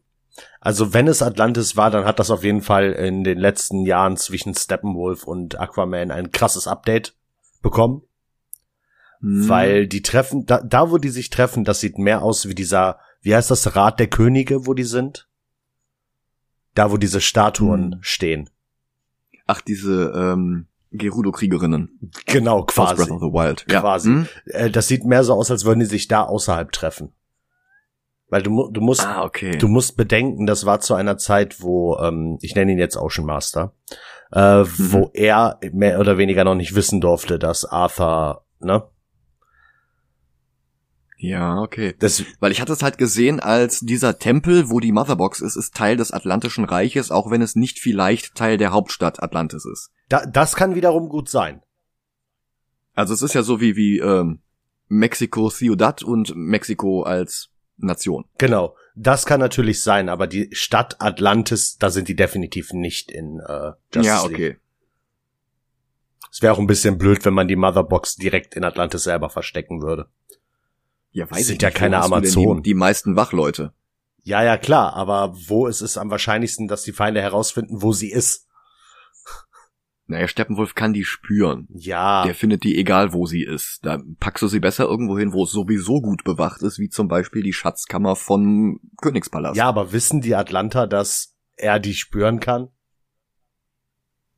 [0.60, 4.18] Also wenn es Atlantis war, dann hat das auf jeden Fall in den letzten Jahren
[4.18, 7.16] zwischen Steppenwolf und Aquaman ein krasses Update
[7.62, 8.02] bekommen.
[9.26, 9.50] Hm.
[9.50, 13.00] Weil die treffen, da, da wo die sich treffen, das sieht mehr aus wie dieser,
[13.22, 15.28] wie heißt das, Rat der Könige, wo die sind?
[16.76, 17.98] Da, wo diese Statuen Hm.
[18.02, 18.50] stehen.
[19.48, 22.96] Ach, diese ähm, Gerudo-Kriegerinnen Genau, aus quasi.
[22.96, 23.66] Breath of the Wild.
[23.68, 24.10] Quasi.
[24.10, 24.28] Hm?
[24.46, 27.12] Äh, das sieht mehr so aus, als würden die sich da außerhalb treffen.
[28.30, 29.58] Weil du, du musst, Ah, okay.
[29.58, 33.26] du musst bedenken, das war zu einer Zeit, wo, ähm, ich nenne ihn jetzt Ocean
[33.26, 33.74] Master,
[34.32, 34.68] äh, Mhm.
[34.78, 38.84] wo er mehr oder weniger noch nicht wissen durfte, dass Arthur, ne?
[41.18, 41.96] Ja, okay.
[42.00, 45.74] Das, Weil ich hatte es halt gesehen als dieser Tempel, wo die Motherbox ist, ist
[45.74, 49.92] Teil des Atlantischen Reiches, auch wenn es nicht vielleicht Teil der Hauptstadt Atlantis ist.
[50.10, 51.62] da, das kann wiederum gut sein.
[52.94, 54.40] Also es ist ja so wie, wie ähm,
[54.88, 58.26] Mexiko Ciudad und Mexiko als Nation.
[58.38, 58.76] Genau.
[58.96, 63.72] Das kann natürlich sein, aber die Stadt Atlantis, da sind die definitiv nicht in äh,
[63.94, 64.34] Justice ja, League.
[64.34, 64.58] okay.
[66.32, 69.82] Es wäre auch ein bisschen blöd, wenn man die Motherbox direkt in Atlantis selber verstecken
[69.82, 70.08] würde.
[71.16, 72.62] Ja, weiß Sind ich ja nicht, keine Amazonen.
[72.62, 73.72] Die, die meisten Wachleute.
[74.24, 78.12] Ja, ja, klar, aber wo ist es am wahrscheinlichsten, dass die Feinde herausfinden, wo sie
[78.12, 78.50] ist?
[80.08, 81.70] Naja, Steppenwolf kann die spüren.
[81.74, 83.80] Ja, Der findet die egal, wo sie ist.
[83.84, 87.08] Da packst du sie besser irgendwo hin, wo es sowieso gut bewacht ist, wie zum
[87.08, 89.56] Beispiel die Schatzkammer vom Königspalast.
[89.56, 92.68] ja, aber wissen die Atlanter, dass er die spüren kann?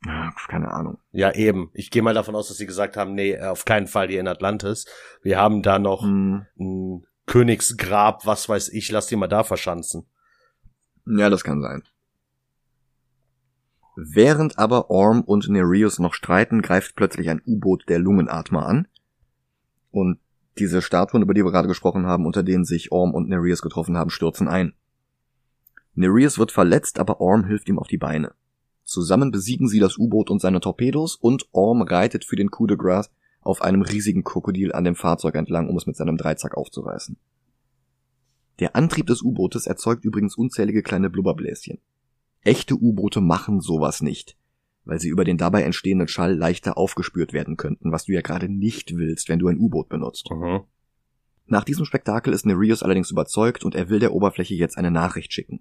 [0.07, 0.99] Ja, keine Ahnung.
[1.11, 1.69] Ja, eben.
[1.73, 4.27] Ich gehe mal davon aus, dass sie gesagt haben, nee, auf keinen Fall hier in
[4.27, 4.85] Atlantis.
[5.21, 6.45] Wir haben da noch Hm.
[6.57, 10.07] ein Königsgrab, was weiß ich, lass die mal da verschanzen.
[11.05, 11.83] Ja, das kann sein.
[13.97, 18.87] Während aber Orm und Nereus noch streiten, greift plötzlich ein U-Boot der Lungenatmer an.
[19.91, 20.19] Und
[20.57, 23.97] diese Statuen, über die wir gerade gesprochen haben, unter denen sich Orm und Nereus getroffen
[23.97, 24.73] haben, stürzen ein.
[25.95, 28.33] Nereus wird verletzt, aber Orm hilft ihm auf die Beine.
[28.87, 32.77] Zusammen besiegen sie das U-Boot und seine Torpedos und Orm reitet für den Coup de
[32.77, 33.11] Grace
[33.41, 37.17] auf einem riesigen Krokodil an dem Fahrzeug entlang, um es mit seinem Dreizack aufzureißen.
[38.59, 41.79] Der Antrieb des U-Bootes erzeugt übrigens unzählige kleine Blubberbläschen.
[42.43, 44.37] Echte U-Boote machen sowas nicht,
[44.85, 48.47] weil sie über den dabei entstehenden Schall leichter aufgespürt werden könnten, was du ja gerade
[48.47, 50.31] nicht willst, wenn du ein U-Boot benutzt.
[50.31, 50.61] Mhm.
[51.45, 55.33] Nach diesem Spektakel ist Nereus allerdings überzeugt und er will der Oberfläche jetzt eine Nachricht
[55.33, 55.59] schicken.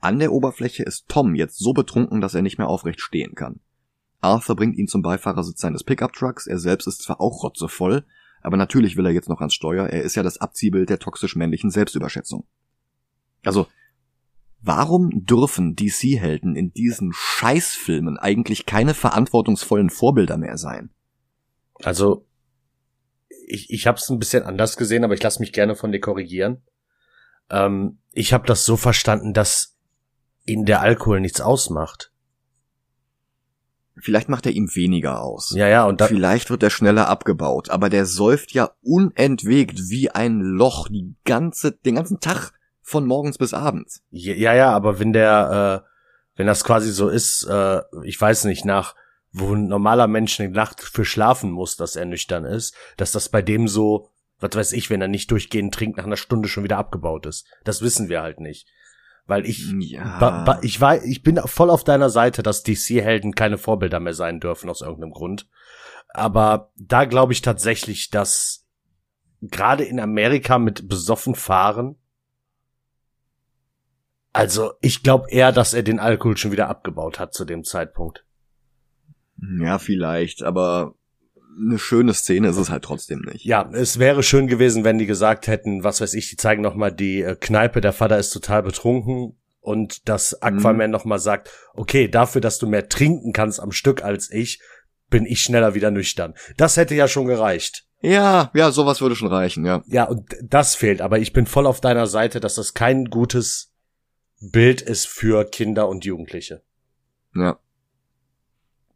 [0.00, 3.60] An der Oberfläche ist Tom jetzt so betrunken, dass er nicht mehr aufrecht stehen kann.
[4.20, 8.04] Arthur bringt ihn zum Beifahrersitz seines Pickup-Trucks, er selbst ist zwar auch rotzevoll,
[8.40, 11.36] aber natürlich will er jetzt noch ans Steuer, er ist ja das Abziehbild der toxisch
[11.36, 12.46] männlichen Selbstüberschätzung.
[13.44, 13.66] Also,
[14.60, 20.90] Warum dürfen DC-Helden in diesen Scheißfilmen eigentlich keine verantwortungsvollen Vorbilder mehr sein?
[21.84, 22.26] Also,
[23.46, 26.00] ich, ich habe es ein bisschen anders gesehen, aber ich lasse mich gerne von dir
[26.00, 26.62] korrigieren.
[27.50, 29.77] Ähm, ich habe das so verstanden, dass
[30.48, 32.12] ihnen der Alkohol nichts ausmacht.
[34.00, 35.52] Vielleicht macht er ihm weniger aus.
[35.54, 36.08] Ja, ja, und dann.
[36.08, 41.72] Vielleicht wird er schneller abgebaut, aber der säuft ja unentwegt wie ein Loch die ganze,
[41.72, 44.02] den ganzen Tag von morgens bis abends.
[44.10, 45.88] Ja, ja, aber wenn der, äh,
[46.36, 48.94] wenn das quasi so ist, äh, ich weiß nicht, nach
[49.30, 53.28] wo ein normaler Mensch eine Nacht für schlafen muss, dass er nüchtern ist, dass das
[53.28, 54.08] bei dem so,
[54.40, 57.46] was weiß ich, wenn er nicht durchgehend trinkt, nach einer Stunde schon wieder abgebaut ist.
[57.64, 58.68] Das wissen wir halt nicht.
[59.28, 60.58] Weil ich, Ja.
[60.62, 64.70] ich war, ich bin voll auf deiner Seite, dass DC-Helden keine Vorbilder mehr sein dürfen
[64.70, 65.48] aus irgendeinem Grund.
[66.08, 68.66] Aber da glaube ich tatsächlich, dass
[69.42, 71.96] gerade in Amerika mit besoffen fahren,
[74.32, 78.24] also ich glaube eher, dass er den Alkohol schon wieder abgebaut hat zu dem Zeitpunkt.
[79.60, 80.94] Ja, vielleicht, aber
[81.56, 83.44] eine schöne Szene ist es halt trotzdem nicht.
[83.44, 86.74] Ja, es wäre schön gewesen, wenn die gesagt hätten, was weiß ich, die zeigen noch
[86.74, 91.50] mal die äh, Kneipe, der Vater ist total betrunken und dass Aquaman noch mal sagt,
[91.74, 94.60] okay, dafür, dass du mehr trinken kannst am Stück als ich,
[95.10, 96.34] bin ich schneller wieder nüchtern.
[96.56, 97.86] Das hätte ja schon gereicht.
[98.00, 99.82] Ja, ja, sowas würde schon reichen, ja.
[99.88, 103.72] Ja, und das fehlt, aber ich bin voll auf deiner Seite, dass das kein gutes
[104.40, 106.62] Bild ist für Kinder und Jugendliche.
[107.34, 107.58] Ja.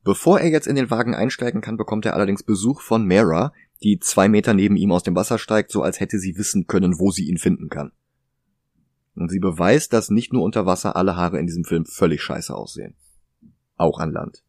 [0.05, 3.99] Bevor er jetzt in den Wagen einsteigen kann, bekommt er allerdings Besuch von Mara, die
[4.01, 7.11] zwei Meter neben ihm aus dem Wasser steigt, so als hätte sie wissen können, wo
[7.11, 7.93] sie ihn finden kann.
[9.15, 12.55] Und sie beweist, dass nicht nur unter Wasser alle Haare in diesem Film völlig scheiße
[12.55, 12.95] aussehen.
[13.77, 14.43] Auch an Land.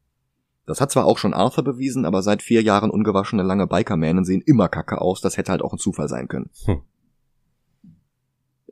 [0.65, 4.41] Das hat zwar auch schon Arthur bewiesen, aber seit vier Jahren ungewaschene lange Bikermänen sehen
[4.45, 6.49] immer kacke aus, das hätte halt auch ein Zufall sein können.
[6.65, 6.81] Hm.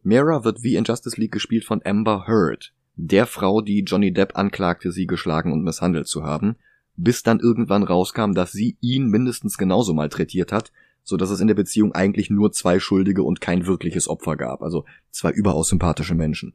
[0.03, 4.37] Mara wird wie in Justice League gespielt von Amber Heard, der Frau, die Johnny Depp
[4.37, 6.55] anklagte, sie geschlagen und misshandelt zu haben,
[6.95, 10.71] bis dann irgendwann rauskam, dass sie ihn mindestens genauso malträtiert hat,
[11.03, 14.61] so dass es in der Beziehung eigentlich nur zwei Schuldige und kein wirkliches Opfer gab,
[14.61, 16.53] also zwei überaus sympathische Menschen.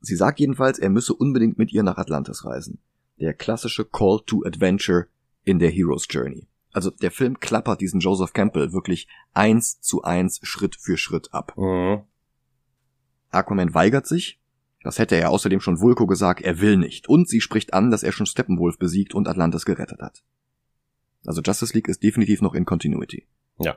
[0.00, 2.78] Sie sagt jedenfalls, er müsse unbedingt mit ihr nach Atlantis reisen.
[3.18, 5.08] Der klassische Call to Adventure
[5.44, 6.46] in der Hero's Journey.
[6.72, 11.54] Also der Film klappert diesen Joseph Campbell wirklich eins zu eins Schritt für Schritt ab.
[11.56, 12.02] Mhm.
[13.30, 14.39] Aquaman weigert sich.
[14.82, 17.08] Das hätte er außerdem schon Vulko gesagt, er will nicht.
[17.08, 20.22] Und sie spricht an, dass er schon Steppenwolf besiegt und Atlantis gerettet hat.
[21.26, 23.26] Also Justice League ist definitiv noch in Continuity.
[23.58, 23.76] Ja.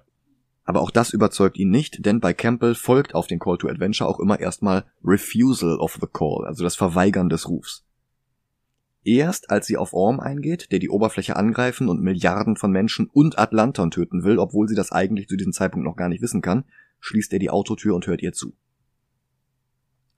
[0.64, 4.10] Aber auch das überzeugt ihn nicht, denn bei Campbell folgt auf den Call to Adventure
[4.10, 7.84] auch immer erstmal Refusal of the Call, also das Verweigern des Rufs.
[9.04, 13.38] Erst als sie auf Orm eingeht, der die Oberfläche angreifen und Milliarden von Menschen und
[13.38, 16.64] Atlanton töten will, obwohl sie das eigentlich zu diesem Zeitpunkt noch gar nicht wissen kann,
[17.02, 18.54] schließt er die Autotür und hört ihr zu.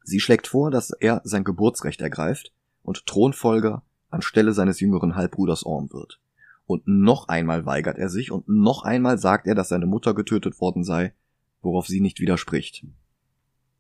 [0.08, 2.53] Sie schlägt vor, dass er sein Geburtsrecht ergreift
[2.84, 6.20] und Thronfolger anstelle seines jüngeren Halbbruders Orm wird.
[6.68, 10.62] Und noch einmal weigert er sich und noch einmal sagt er, dass seine Mutter getötet
[10.62, 11.14] worden sei,
[11.62, 12.86] worauf sie nicht widerspricht.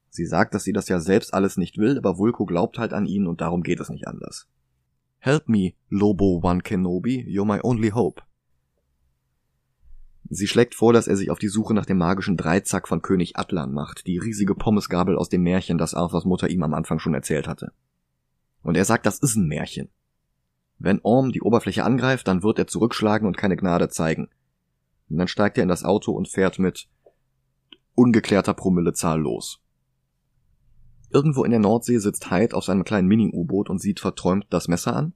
[0.09, 3.05] Sie sagt, dass sie das ja selbst alles nicht will, aber Vulko glaubt halt an
[3.05, 4.47] ihn und darum geht es nicht anders.
[5.19, 8.21] Help me, Lobo One Kenobi, you're my only hope.
[10.29, 13.37] Sie schlägt vor, dass er sich auf die Suche nach dem magischen Dreizack von König
[13.37, 17.13] Atlan macht, die riesige Pommesgabel aus dem Märchen, das Arthurs Mutter ihm am Anfang schon
[17.13, 17.71] erzählt hatte.
[18.63, 19.89] Und er sagt, das ist ein Märchen.
[20.79, 24.29] Wenn Orm die Oberfläche angreift, dann wird er zurückschlagen und keine Gnade zeigen.
[25.09, 26.87] Und dann steigt er in das Auto und fährt mit
[27.93, 29.61] ungeklärter Promillezahl los.
[31.11, 34.95] Irgendwo in der Nordsee sitzt Hyde auf seinem kleinen Mini-U-Boot und sieht verträumt das Messer
[34.95, 35.13] an.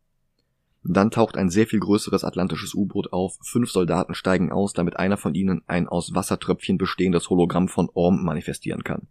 [0.84, 5.18] Dann taucht ein sehr viel größeres atlantisches U-Boot auf, fünf Soldaten steigen aus, damit einer
[5.18, 9.08] von ihnen ein aus Wassertröpfchen bestehendes Hologramm von Orm manifestieren kann.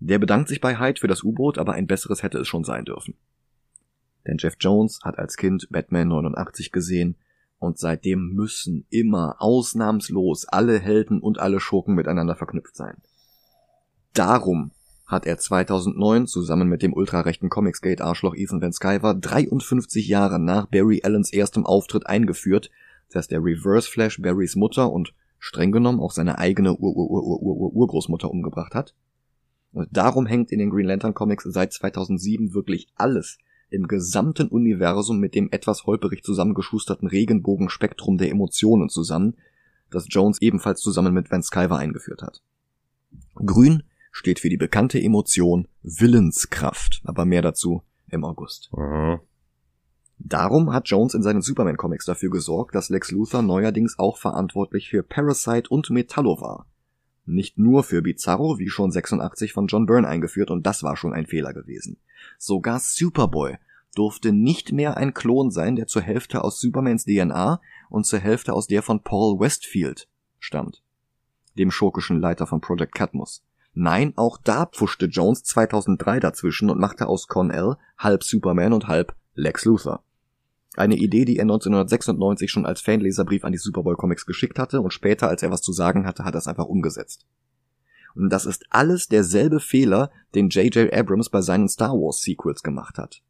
[0.00, 2.84] Der bedankt sich bei Hyde für das U-Boot, aber ein besseres hätte es schon sein
[2.84, 3.14] dürfen.
[4.26, 7.16] Denn Jeff Jones hat als Kind Batman 89 gesehen
[7.58, 12.96] und seitdem müssen immer ausnahmslos alle Helden und alle Schurken miteinander verknüpft sein.
[14.14, 14.70] Darum
[15.08, 20.66] hat er 2009 zusammen mit dem ultrarechten Comicsgate Arschloch Ethan Van Sciver 53 Jahre nach
[20.66, 22.70] Barry Allens erstem Auftritt eingeführt,
[23.10, 28.94] dass der Reverse Flash Barrys Mutter und streng genommen auch seine eigene Ur-Ur-Ur-Ur-Urgroßmutter umgebracht hat.
[29.72, 33.38] Und darum hängt in den Green Lantern Comics seit 2007 wirklich alles
[33.70, 39.36] im gesamten Universum mit dem etwas holperig zusammengeschusterten Regenbogenspektrum der Emotionen zusammen,
[39.90, 42.42] das Jones ebenfalls zusammen mit Van Sciver eingeführt hat.
[43.34, 48.70] Grün steht für die bekannte Emotion Willenskraft, aber mehr dazu im August.
[48.76, 49.20] Mhm.
[50.18, 55.02] Darum hat Jones in seinen Superman-Comics dafür gesorgt, dass Lex Luthor neuerdings auch verantwortlich für
[55.02, 56.66] Parasite und Metallo war.
[57.24, 61.12] Nicht nur für Bizarro, wie schon 86 von John Byrne eingeführt, und das war schon
[61.12, 61.98] ein Fehler gewesen.
[62.38, 63.58] Sogar Superboy
[63.94, 68.52] durfte nicht mehr ein Klon sein, der zur Hälfte aus Supermans DNA und zur Hälfte
[68.54, 70.82] aus der von Paul Westfield stammt,
[71.56, 73.44] dem schurkischen Leiter von Project Cadmus.
[73.74, 79.14] Nein, auch da pfuschte Jones 2003 dazwischen und machte aus Con-El halb Superman und halb
[79.34, 80.02] Lex Luthor.
[80.76, 84.92] Eine Idee, die er 1996 schon als Fanleserbrief an die Superboy Comics geschickt hatte und
[84.92, 87.26] später, als er was zu sagen hatte, hat er es einfach umgesetzt.
[88.14, 90.92] Und das ist alles derselbe Fehler, den J.J.
[90.92, 93.22] Abrams bei seinen Star Wars Sequels gemacht hat.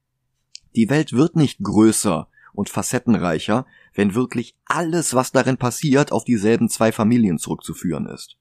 [0.74, 6.70] Die Welt wird nicht größer und facettenreicher, wenn wirklich alles, was darin passiert, auf dieselben
[6.70, 8.37] zwei Familien zurückzuführen ist.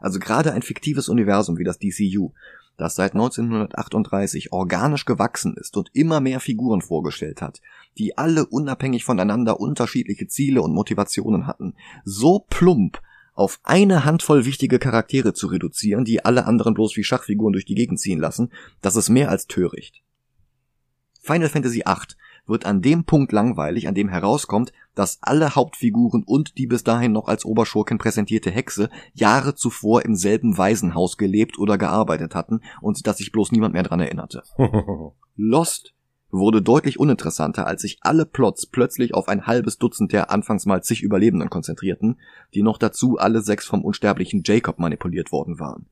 [0.00, 2.32] Also gerade ein fiktives Universum wie das DCU
[2.78, 7.60] das seit 1938 organisch gewachsen ist und immer mehr Figuren vorgestellt hat,
[7.98, 11.74] die alle unabhängig voneinander unterschiedliche Ziele und Motivationen hatten,
[12.04, 13.02] so plump
[13.34, 17.74] auf eine Handvoll wichtige Charaktere zu reduzieren, die alle anderen bloß wie Schachfiguren durch die
[17.74, 20.02] Gegend ziehen lassen, das ist mehr als töricht.
[21.20, 22.16] Final Fantasy VIII
[22.48, 27.12] wird an dem Punkt langweilig, an dem herauskommt, dass alle Hauptfiguren und die bis dahin
[27.12, 33.06] noch als Oberschurken präsentierte Hexe Jahre zuvor im selben Waisenhaus gelebt oder gearbeitet hatten und
[33.06, 34.42] dass sich bloß niemand mehr dran erinnerte.
[35.36, 35.94] Lost
[36.30, 40.82] wurde deutlich uninteressanter, als sich alle Plots plötzlich auf ein halbes Dutzend der anfangs mal
[40.82, 42.18] zig Überlebenden konzentrierten,
[42.54, 45.86] die noch dazu alle sechs vom unsterblichen Jacob manipuliert worden waren.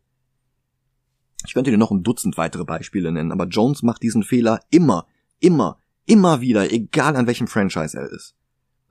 [1.46, 5.06] Ich könnte dir noch ein Dutzend weitere Beispiele nennen, aber Jones macht diesen Fehler immer,
[5.38, 8.34] immer, Immer wieder, egal an welchem Franchise er ist.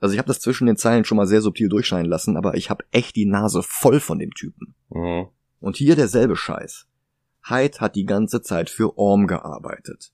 [0.00, 2.68] Also ich habe das zwischen den Zeilen schon mal sehr subtil durchscheinen lassen, aber ich
[2.68, 4.74] habe echt die Nase voll von dem Typen.
[4.90, 5.28] Mhm.
[5.60, 6.86] Und hier derselbe Scheiß.
[7.48, 10.12] Hyde hat die ganze Zeit für Orm gearbeitet.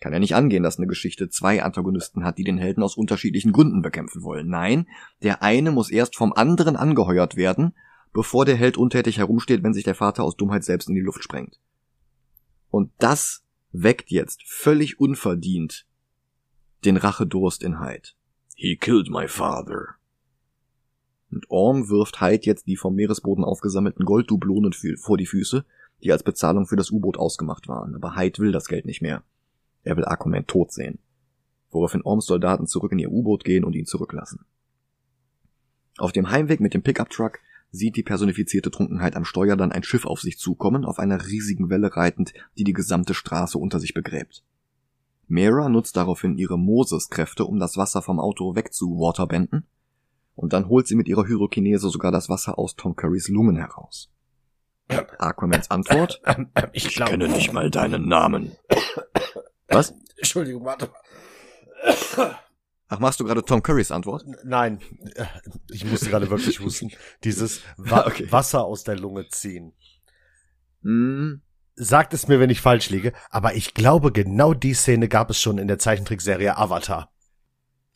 [0.00, 3.52] Kann ja nicht angehen, dass eine Geschichte zwei Antagonisten hat, die den Helden aus unterschiedlichen
[3.52, 4.48] Gründen bekämpfen wollen.
[4.48, 4.86] Nein,
[5.22, 7.74] der eine muss erst vom anderen angeheuert werden,
[8.12, 11.22] bevor der Held untätig herumsteht, wenn sich der Vater aus Dummheit selbst in die Luft
[11.22, 11.60] sprengt.
[12.70, 15.86] Und das weckt jetzt völlig unverdient
[16.84, 18.10] den Rachedurst in Hyde.
[18.54, 19.96] He killed my father.
[21.30, 25.64] Und Orm wirft Hyde jetzt die vom Meeresboden aufgesammelten Golddublonen vor die Füße,
[26.02, 27.94] die als Bezahlung für das U-Boot ausgemacht waren.
[27.94, 29.22] Aber Hyde will das Geld nicht mehr.
[29.82, 30.98] Er will Aquaman tot sehen.
[31.70, 34.44] Woraufhin Orms Soldaten zurück in ihr U-Boot gehen und ihn zurücklassen.
[35.98, 37.38] Auf dem Heimweg mit dem Pickup-Truck
[37.70, 41.70] sieht die personifizierte Trunkenheit am Steuer dann ein Schiff auf sich zukommen, auf einer riesigen
[41.70, 44.42] Welle reitend, die die gesamte Straße unter sich begräbt.
[45.30, 49.64] Mera nutzt daraufhin ihre Moses-Kräfte, um das Wasser vom Auto wegzuwaterbenden,
[50.34, 54.10] und dann holt sie mit ihrer Hyrokinese sogar das Wasser aus Tom Currys Lungen heraus.
[55.18, 56.20] Aquamans Antwort?
[56.72, 58.56] Ich, ich kenne nicht mal deinen Namen.
[59.68, 59.94] Was?
[60.16, 60.90] Entschuldigung, warte.
[62.88, 64.24] Ach, machst du gerade Tom Currys Antwort?
[64.42, 64.80] Nein,
[65.70, 66.90] ich musste gerade wirklich husten.
[67.22, 68.30] Dieses Wa okay.
[68.32, 69.74] Wasser aus der Lunge ziehen.
[70.82, 71.34] Mm,
[71.74, 75.40] sagt es mir, wenn ich falsch liege, aber ich glaube, genau die Szene gab es
[75.40, 77.10] schon in der Zeichentrickserie Avatar.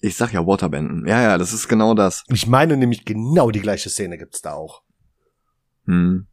[0.00, 1.06] Ich sag ja Waterbenden.
[1.06, 2.24] Ja, ja, das ist genau das.
[2.28, 4.82] Ich meine nämlich genau die gleiche Szene gibt's da auch.
[5.86, 6.26] Hm.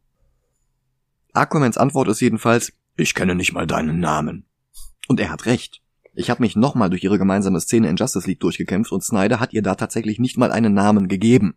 [1.32, 4.46] Aquamans Antwort ist jedenfalls, ich kenne nicht mal deinen Namen.
[5.08, 5.80] Und er hat recht.
[6.14, 9.54] Ich habe mich nochmal durch ihre gemeinsame Szene in Justice League durchgekämpft und Snyder hat
[9.54, 11.54] ihr da tatsächlich nicht mal einen Namen gegeben.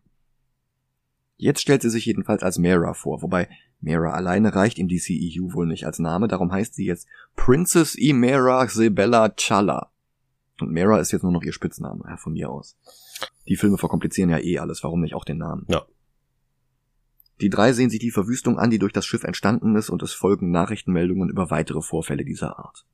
[1.38, 3.50] Jetzt stellt sie sich jedenfalls als Mera vor, wobei
[3.82, 8.68] Mera alleine reicht im DCEU wohl nicht als Name, darum heißt sie jetzt Princess Imera
[8.68, 9.92] Sebella Chala.
[10.62, 12.78] Und Mera ist jetzt nur noch ihr Spitzname, ja, von mir aus.
[13.48, 15.66] Die Filme verkomplizieren ja eh alles, warum nicht auch den Namen?
[15.68, 15.86] Ja.
[17.42, 20.14] Die drei sehen sich die Verwüstung an, die durch das Schiff entstanden ist, und es
[20.14, 22.86] folgen Nachrichtenmeldungen über weitere Vorfälle dieser Art.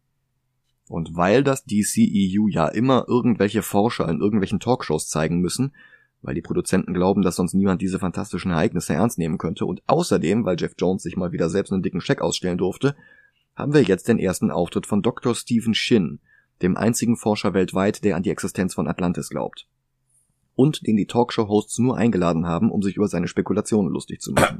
[0.87, 5.73] Und weil das DCEU ja immer irgendwelche Forscher in irgendwelchen Talkshows zeigen müssen,
[6.21, 10.45] weil die Produzenten glauben, dass sonst niemand diese fantastischen Ereignisse ernst nehmen könnte und außerdem,
[10.45, 12.95] weil Jeff Jones sich mal wieder selbst einen dicken Scheck ausstellen durfte,
[13.55, 15.35] haben wir jetzt den ersten Auftritt von Dr.
[15.35, 16.19] Stephen Shin,
[16.61, 19.67] dem einzigen Forscher weltweit, der an die Existenz von Atlantis glaubt.
[20.53, 24.59] Und den die Talkshow-Hosts nur eingeladen haben, um sich über seine Spekulationen lustig zu machen.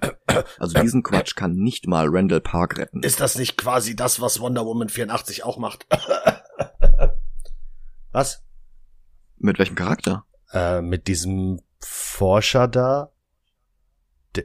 [0.58, 3.04] Also diesen Quatsch kann nicht mal Randall Park retten.
[3.04, 5.86] Ist das nicht quasi das, was Wonder Woman 84 auch macht?
[8.12, 8.44] was?
[9.38, 10.26] Mit welchem Charakter?
[10.54, 13.12] Äh, mit diesem Forscher da.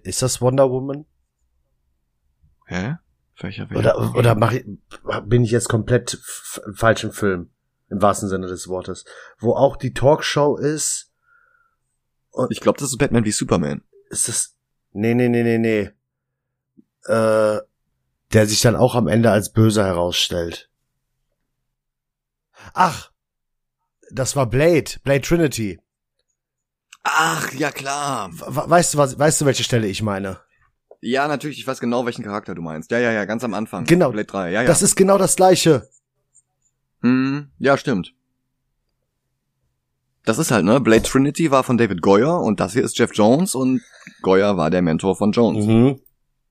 [0.02, 1.06] Ist das Wonder Woman?
[2.66, 2.96] Hä?
[3.38, 4.64] Welcher Oder, oder mach ich,
[5.24, 6.18] bin ich jetzt komplett
[6.66, 7.50] im falschen Film?
[7.88, 9.04] Im wahrsten Sinne des Wortes.
[9.38, 11.12] Wo auch die Talkshow ist.
[12.30, 13.82] Und ich glaube, das ist Batman wie Superman.
[14.10, 14.56] Ist das.
[14.92, 15.90] Nee, nee, nee, nee, nee.
[17.04, 17.60] Äh,
[18.32, 20.68] der sich dann auch am Ende als böse herausstellt.
[22.74, 23.12] Ach,
[24.10, 25.80] das war Blade, Blade Trinity.
[27.08, 28.30] Ach, ja klar.
[28.32, 30.38] Weißt du was, weißt du, welche Stelle ich meine?
[31.00, 32.90] Ja, natürlich, ich weiß genau, welchen Charakter du meinst.
[32.90, 33.84] Ja, ja, ja, ganz am Anfang.
[33.84, 34.10] Genau.
[34.10, 34.66] Blade 3, ja, ja.
[34.66, 35.88] Das ist genau das gleiche.
[37.02, 38.12] Hm, ja, stimmt.
[40.24, 40.80] Das ist halt, ne?
[40.80, 43.82] Blade Trinity war von David Goyer und das hier ist Jeff Jones und
[44.22, 45.64] Goyer war der Mentor von Jones.
[45.64, 46.00] Mhm.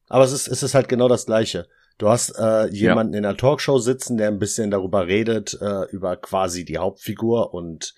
[0.07, 1.67] Aber es ist, es ist halt genau das Gleiche.
[1.97, 6.15] Du hast äh, jemanden in einer Talkshow sitzen, der ein bisschen darüber redet, äh, über
[6.15, 7.93] quasi die Hauptfigur und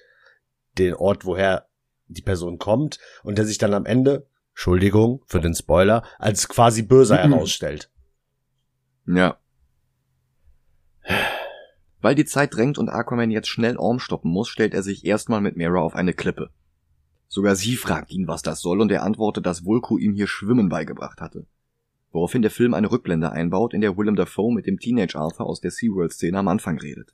[0.79, 1.66] den Ort, woher
[2.07, 6.81] die Person kommt und der sich dann am Ende, Entschuldigung für den Spoiler, als quasi
[6.81, 7.33] böser Mhm.
[7.33, 7.91] herausstellt.
[9.05, 9.37] Ja.
[12.01, 15.41] Weil die Zeit drängt und Aquaman jetzt schnell Orm stoppen muss, stellt er sich erstmal
[15.41, 16.49] mit Mera auf eine Klippe.
[17.27, 20.69] Sogar sie fragt ihn, was das soll, und er antwortet, dass Vulko ihm hier Schwimmen
[20.69, 21.45] beigebracht hatte.
[22.11, 25.59] Woraufhin der Film eine Rückblende einbaut, in der Willem Dafoe mit dem Teenage Arthur aus
[25.59, 27.13] der SeaWorld-Szene am Anfang redet.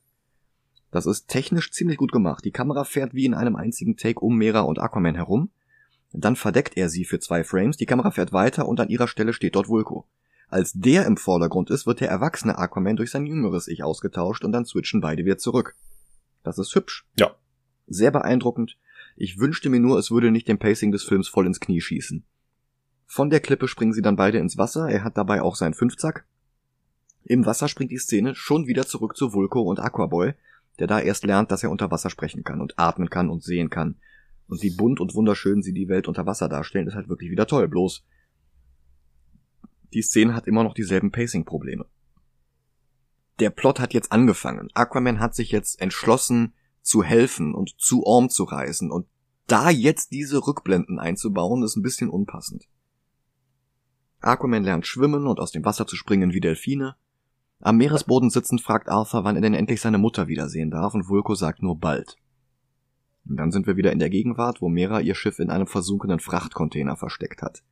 [0.94, 2.46] Das ist technisch ziemlich gut gemacht.
[2.46, 5.50] Die Kamera fährt wie in einem einzigen Take um Mera und Aquaman herum.
[6.12, 9.34] Dann verdeckt er sie für zwei Frames, die Kamera fährt weiter und an ihrer Stelle
[9.34, 10.06] steht dort Vulko.
[10.50, 14.52] Als der im Vordergrund ist, wird der erwachsene Aquaman durch sein jüngeres Ich ausgetauscht und
[14.52, 15.76] dann switchen beide wieder zurück.
[16.44, 17.08] Das ist hübsch.
[17.18, 17.34] Ja.
[17.88, 18.78] Sehr beeindruckend.
[19.16, 22.24] Ich wünschte mir nur, es würde nicht dem Pacing des Films voll ins Knie schießen.
[23.08, 26.28] Von der Klippe springen sie dann beide ins Wasser, er hat dabei auch seinen Fünfzack.
[27.24, 30.36] Im Wasser springt die Szene schon wieder zurück zu Vulko und Aquaboy,
[30.80, 33.70] der da erst lernt, dass er unter Wasser sprechen kann und atmen kann und sehen
[33.70, 33.98] kann.
[34.48, 37.48] Und wie bunt und wunderschön sie die Welt unter Wasser darstellen, ist halt wirklich wieder
[37.48, 37.68] toll.
[37.68, 38.04] Bloß
[39.94, 41.86] die Szene hat immer noch dieselben Pacing-Probleme.
[43.40, 44.70] Der Plot hat jetzt angefangen.
[44.74, 48.92] Aquaman hat sich jetzt entschlossen, zu helfen und zu Orm zu reisen.
[48.92, 49.08] Und
[49.48, 52.68] da jetzt diese Rückblenden einzubauen, ist ein bisschen unpassend.
[54.20, 56.96] Aquaman lernt schwimmen und aus dem Wasser zu springen wie Delfine.
[57.66, 61.34] Am Meeresboden sitzend fragt Arthur, wann er denn endlich seine Mutter wiedersehen darf, und Vulko
[61.34, 62.18] sagt nur bald.
[63.26, 66.20] Und dann sind wir wieder in der Gegenwart, wo Mera ihr Schiff in einem versunkenen
[66.20, 67.64] Frachtcontainer versteckt hat.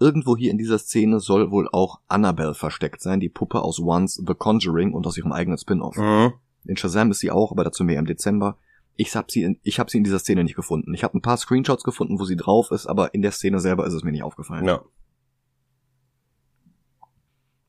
[0.00, 4.14] Irgendwo hier in dieser Szene soll wohl auch Annabelle versteckt sein, die Puppe aus Once
[4.14, 5.96] The Conjuring und aus ihrem eigenen Spin-off.
[5.96, 6.32] Mhm.
[6.64, 8.56] In Shazam ist sie auch, aber dazu mehr im Dezember.
[8.96, 10.94] Ich hab sie in, ich hab sie in dieser Szene nicht gefunden.
[10.94, 13.86] Ich habe ein paar Screenshots gefunden, wo sie drauf ist, aber in der Szene selber
[13.86, 14.64] ist es mir nicht aufgefallen.
[14.64, 14.82] Ja.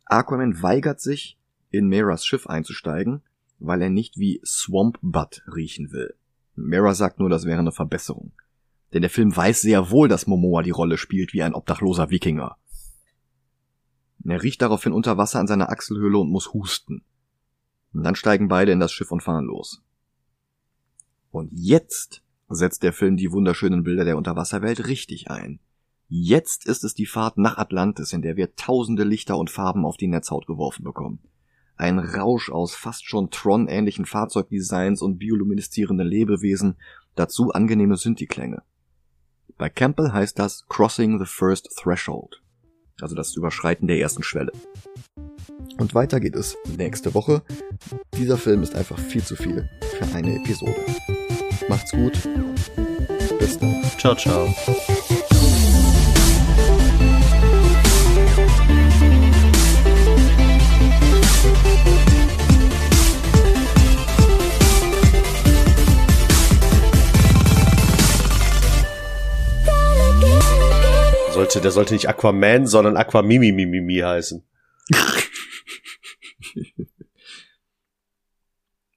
[0.06, 1.39] Aquaman weigert sich,
[1.72, 3.22] in Meras Schiff einzusteigen,
[3.60, 6.16] weil er nicht wie Swamp Butt riechen will.
[6.56, 8.32] Mera sagt nur, das wäre eine Verbesserung.
[8.94, 12.58] Denn der Film weiß sehr wohl, dass Momoa die Rolle spielt wie ein obdachloser Wikinger.
[14.26, 17.04] Er riecht daraufhin unter Wasser an seiner Achselhöhle und muss husten.
[17.94, 19.82] Und dann steigen beide in das Schiff und fahren los.
[21.32, 25.60] Und jetzt setzt der Film die wunderschönen Bilder der Unterwasserwelt richtig ein.
[26.08, 29.98] Jetzt ist es die Fahrt nach Atlantis, in der wir tausende Lichter und Farben auf
[29.98, 31.20] die Netzhaut geworfen bekommen.
[31.80, 36.76] Ein Rausch aus fast schon Tron-ähnlichen Fahrzeugdesigns und biolumineszierenden Lebewesen,
[37.16, 38.64] dazu angenehme Synthi-Klänge.
[39.58, 42.42] Bei Campbell heißt das Crossing the First Threshold,
[43.00, 44.52] also das Überschreiten der ersten Schwelle.
[45.78, 47.44] Und weiter geht es nächste Woche.
[48.18, 50.86] Dieser Film ist einfach viel zu viel für eine Episode.
[51.70, 52.28] Macht's gut.
[53.40, 53.82] Bis dann.
[53.98, 54.54] Ciao, ciao.
[71.32, 74.44] Sollte, der sollte nicht Aquaman, sondern Aquamimimimimi heißen.